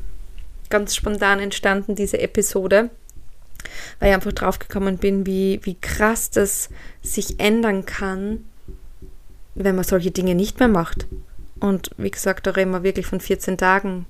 ganz 0.70 0.94
spontan 0.94 1.40
entstanden 1.40 1.94
diese 1.94 2.20
Episode, 2.20 2.90
weil 3.98 4.08
ich 4.08 4.14
einfach 4.14 4.32
drauf 4.32 4.58
gekommen 4.58 4.98
bin, 4.98 5.26
wie, 5.26 5.60
wie 5.64 5.74
krass 5.74 6.30
das 6.30 6.70
sich 7.02 7.38
ändern 7.38 7.84
kann, 7.84 8.44
wenn 9.54 9.74
man 9.74 9.84
solche 9.84 10.10
Dinge 10.10 10.34
nicht 10.34 10.58
mehr 10.58 10.68
macht. 10.68 11.06
Und 11.60 11.90
wie 11.96 12.10
gesagt, 12.10 12.46
da 12.46 12.52
reden 12.52 12.70
wir 12.70 12.82
wirklich 12.82 13.06
von 13.06 13.20
14 13.20 13.58
Tagen. 13.58 14.06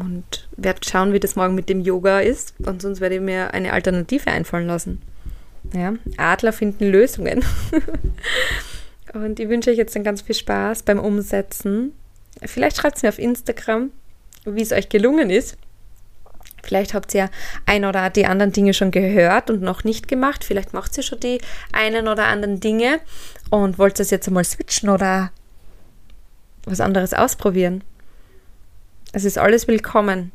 Und 0.00 0.48
werde 0.56 0.80
schauen, 0.84 1.12
wie 1.12 1.20
das 1.20 1.36
morgen 1.36 1.54
mit 1.54 1.68
dem 1.68 1.80
Yoga 1.80 2.20
ist. 2.20 2.54
Und 2.58 2.82
sonst 2.82 3.00
werde 3.00 3.16
ich 3.16 3.20
mir 3.20 3.54
eine 3.54 3.72
Alternative 3.72 4.30
einfallen 4.30 4.66
lassen. 4.66 5.02
Ja, 5.72 5.94
Adler 6.16 6.52
finden 6.52 6.90
Lösungen. 6.90 7.44
und 9.14 9.40
ich 9.40 9.48
wünsche 9.48 9.70
euch 9.70 9.78
jetzt 9.78 9.96
dann 9.96 10.04
ganz 10.04 10.22
viel 10.22 10.34
Spaß 10.34 10.82
beim 10.82 10.98
Umsetzen. 10.98 11.92
Vielleicht 12.42 12.76
schreibt 12.76 12.96
es 12.96 13.02
mir 13.02 13.08
auf 13.08 13.18
Instagram, 13.18 13.90
wie 14.44 14.62
es 14.62 14.72
euch 14.72 14.88
gelungen 14.88 15.30
ist. 15.30 15.56
Vielleicht 16.62 16.94
habt 16.94 17.14
ihr 17.14 17.30
ein 17.66 17.84
oder 17.84 18.08
die 18.10 18.26
anderen 18.26 18.52
Dinge 18.52 18.72
schon 18.72 18.90
gehört 18.90 19.50
und 19.50 19.62
noch 19.62 19.84
nicht 19.84 20.08
gemacht. 20.08 20.44
Vielleicht 20.44 20.72
macht 20.72 20.96
ihr 20.96 21.02
schon 21.02 21.20
die 21.20 21.38
einen 21.72 22.08
oder 22.08 22.26
anderen 22.26 22.60
Dinge 22.60 23.00
und 23.50 23.78
wollt 23.78 24.00
es 24.00 24.10
jetzt 24.10 24.28
einmal 24.28 24.44
switchen 24.44 24.88
oder 24.88 25.30
was 26.64 26.80
anderes 26.80 27.12
ausprobieren. 27.12 27.84
Es 29.14 29.24
ist 29.24 29.38
alles 29.38 29.68
willkommen. 29.68 30.32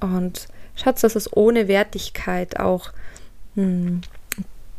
Und 0.00 0.46
schaut, 0.76 1.02
dass 1.02 1.16
es 1.16 1.34
ohne 1.36 1.68
Wertigkeit 1.68 2.60
auch, 2.60 2.92
hm, 3.54 4.02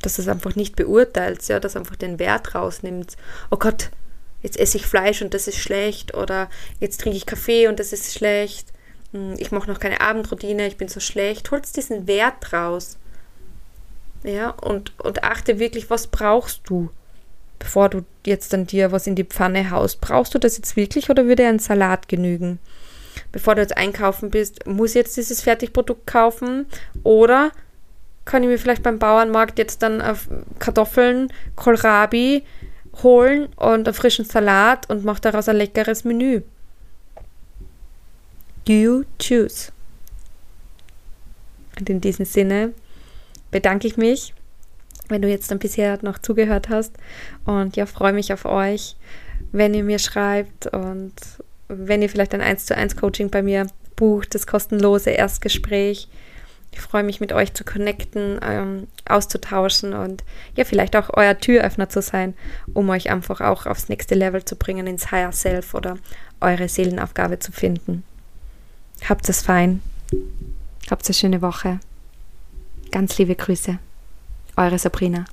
dass 0.01 0.19
es 0.19 0.27
einfach 0.27 0.55
nicht 0.55 0.75
beurteilt, 0.75 1.47
ja, 1.47 1.59
dass 1.59 1.75
einfach 1.75 1.95
den 1.95 2.19
Wert 2.19 2.55
rausnimmt. 2.55 3.17
Oh 3.49 3.57
Gott, 3.57 3.89
jetzt 4.43 4.57
esse 4.57 4.77
ich 4.77 4.85
Fleisch 4.85 5.21
und 5.21 5.33
das 5.33 5.47
ist 5.47 5.57
schlecht 5.57 6.13
oder 6.13 6.49
jetzt 6.79 7.01
trinke 7.01 7.17
ich 7.17 7.25
Kaffee 7.25 7.67
und 7.67 7.79
das 7.79 7.93
ist 7.93 8.13
schlecht 8.13 8.71
hm, 9.11 9.35
ich 9.37 9.51
mache 9.51 9.69
noch 9.69 9.79
keine 9.79 10.01
Abendroutine, 10.01 10.67
ich 10.67 10.77
bin 10.77 10.87
so 10.87 10.99
schlecht, 10.99 11.51
holst 11.51 11.75
diesen 11.77 12.07
Wert 12.07 12.53
raus. 12.53 12.97
Ja, 14.23 14.51
und, 14.51 14.97
und 14.99 15.23
achte 15.23 15.57
wirklich, 15.57 15.89
was 15.89 16.07
brauchst 16.07 16.61
du, 16.65 16.91
bevor 17.61 17.89
du 17.89 18.03
jetzt 18.25 18.53
dann 18.53 18.65
dir 18.65 18.91
was 18.91 19.05
in 19.05 19.15
die 19.15 19.23
Pfanne 19.23 19.69
haust. 19.69 20.01
Brauchst 20.01 20.33
du 20.33 20.39
das 20.39 20.57
jetzt 20.57 20.75
wirklich 20.75 21.09
oder 21.09 21.27
würde 21.27 21.47
ein 21.47 21.59
Salat 21.59 22.07
genügen? 22.07 22.57
Bevor 23.31 23.55
du 23.55 23.61
jetzt 23.61 23.77
einkaufen 23.77 24.31
bist, 24.31 24.65
muss 24.65 24.89
ich 24.91 24.95
jetzt 24.95 25.15
dieses 25.15 25.41
Fertigprodukt 25.41 26.07
kaufen 26.07 26.65
oder 27.03 27.51
kann 28.25 28.41
ich 28.41 28.49
mir 28.49 28.57
vielleicht 28.57 28.83
beim 28.83 28.97
Bauernmarkt 28.97 29.59
jetzt 29.59 29.83
dann 29.83 30.01
Kartoffeln, 30.59 31.31
Kohlrabi 31.55 32.43
holen 33.03 33.47
und 33.55 33.87
einen 33.87 33.93
frischen 33.93 34.25
Salat 34.25 34.89
und 34.89 35.05
mache 35.05 35.21
daraus 35.21 35.47
ein 35.47 35.55
leckeres 35.57 36.03
Menü. 36.03 36.41
You 38.67 39.03
choose. 39.19 39.71
Und 41.79 41.89
in 41.89 42.01
diesem 42.01 42.25
Sinne 42.25 42.73
bedanke 43.51 43.87
ich 43.87 43.97
mich, 43.97 44.33
wenn 45.11 45.21
du 45.21 45.29
jetzt 45.29 45.51
dann 45.51 45.59
bisher 45.59 45.99
noch 46.01 46.17
zugehört 46.17 46.69
hast. 46.69 46.93
Und 47.45 47.75
ja, 47.75 47.85
freue 47.85 48.13
mich 48.13 48.33
auf 48.33 48.45
euch, 48.45 48.95
wenn 49.51 49.73
ihr 49.73 49.83
mir 49.83 49.99
schreibt 49.99 50.67
und 50.67 51.13
wenn 51.67 52.01
ihr 52.01 52.09
vielleicht 52.09 52.33
ein 52.33 52.41
1 52.41 52.65
zu 52.65 52.75
1 52.75 52.95
Coaching 52.95 53.29
bei 53.29 53.41
mir 53.41 53.67
bucht, 53.95 54.33
das 54.35 54.47
kostenlose 54.47 55.11
Erstgespräch. 55.11 56.07
Ich 56.73 56.79
freue 56.79 57.03
mich, 57.03 57.19
mit 57.19 57.33
euch 57.33 57.53
zu 57.53 57.65
connecten, 57.65 58.39
ähm, 58.41 58.87
auszutauschen 59.05 59.93
und 59.93 60.23
ja, 60.55 60.63
vielleicht 60.63 60.95
auch 60.95 61.09
euer 61.13 61.37
Türöffner 61.37 61.89
zu 61.89 62.01
sein, 62.01 62.33
um 62.73 62.89
euch 62.89 63.11
einfach 63.11 63.41
auch 63.41 63.65
aufs 63.65 63.89
nächste 63.89 64.15
Level 64.15 64.43
zu 64.45 64.55
bringen, 64.55 64.87
ins 64.87 65.11
Higher 65.11 65.33
Self 65.33 65.73
oder 65.73 65.97
eure 66.39 66.69
Seelenaufgabe 66.69 67.39
zu 67.39 67.51
finden. 67.51 68.03
Habt 69.07 69.27
es 69.27 69.41
fein. 69.41 69.81
Habt 70.89 71.05
eine 71.05 71.13
schöne 71.13 71.41
Woche. 71.41 71.79
Ganz 72.91 73.17
liebe 73.17 73.35
Grüße. 73.35 73.79
Eure 74.61 74.77
Sabrina. 74.77 75.25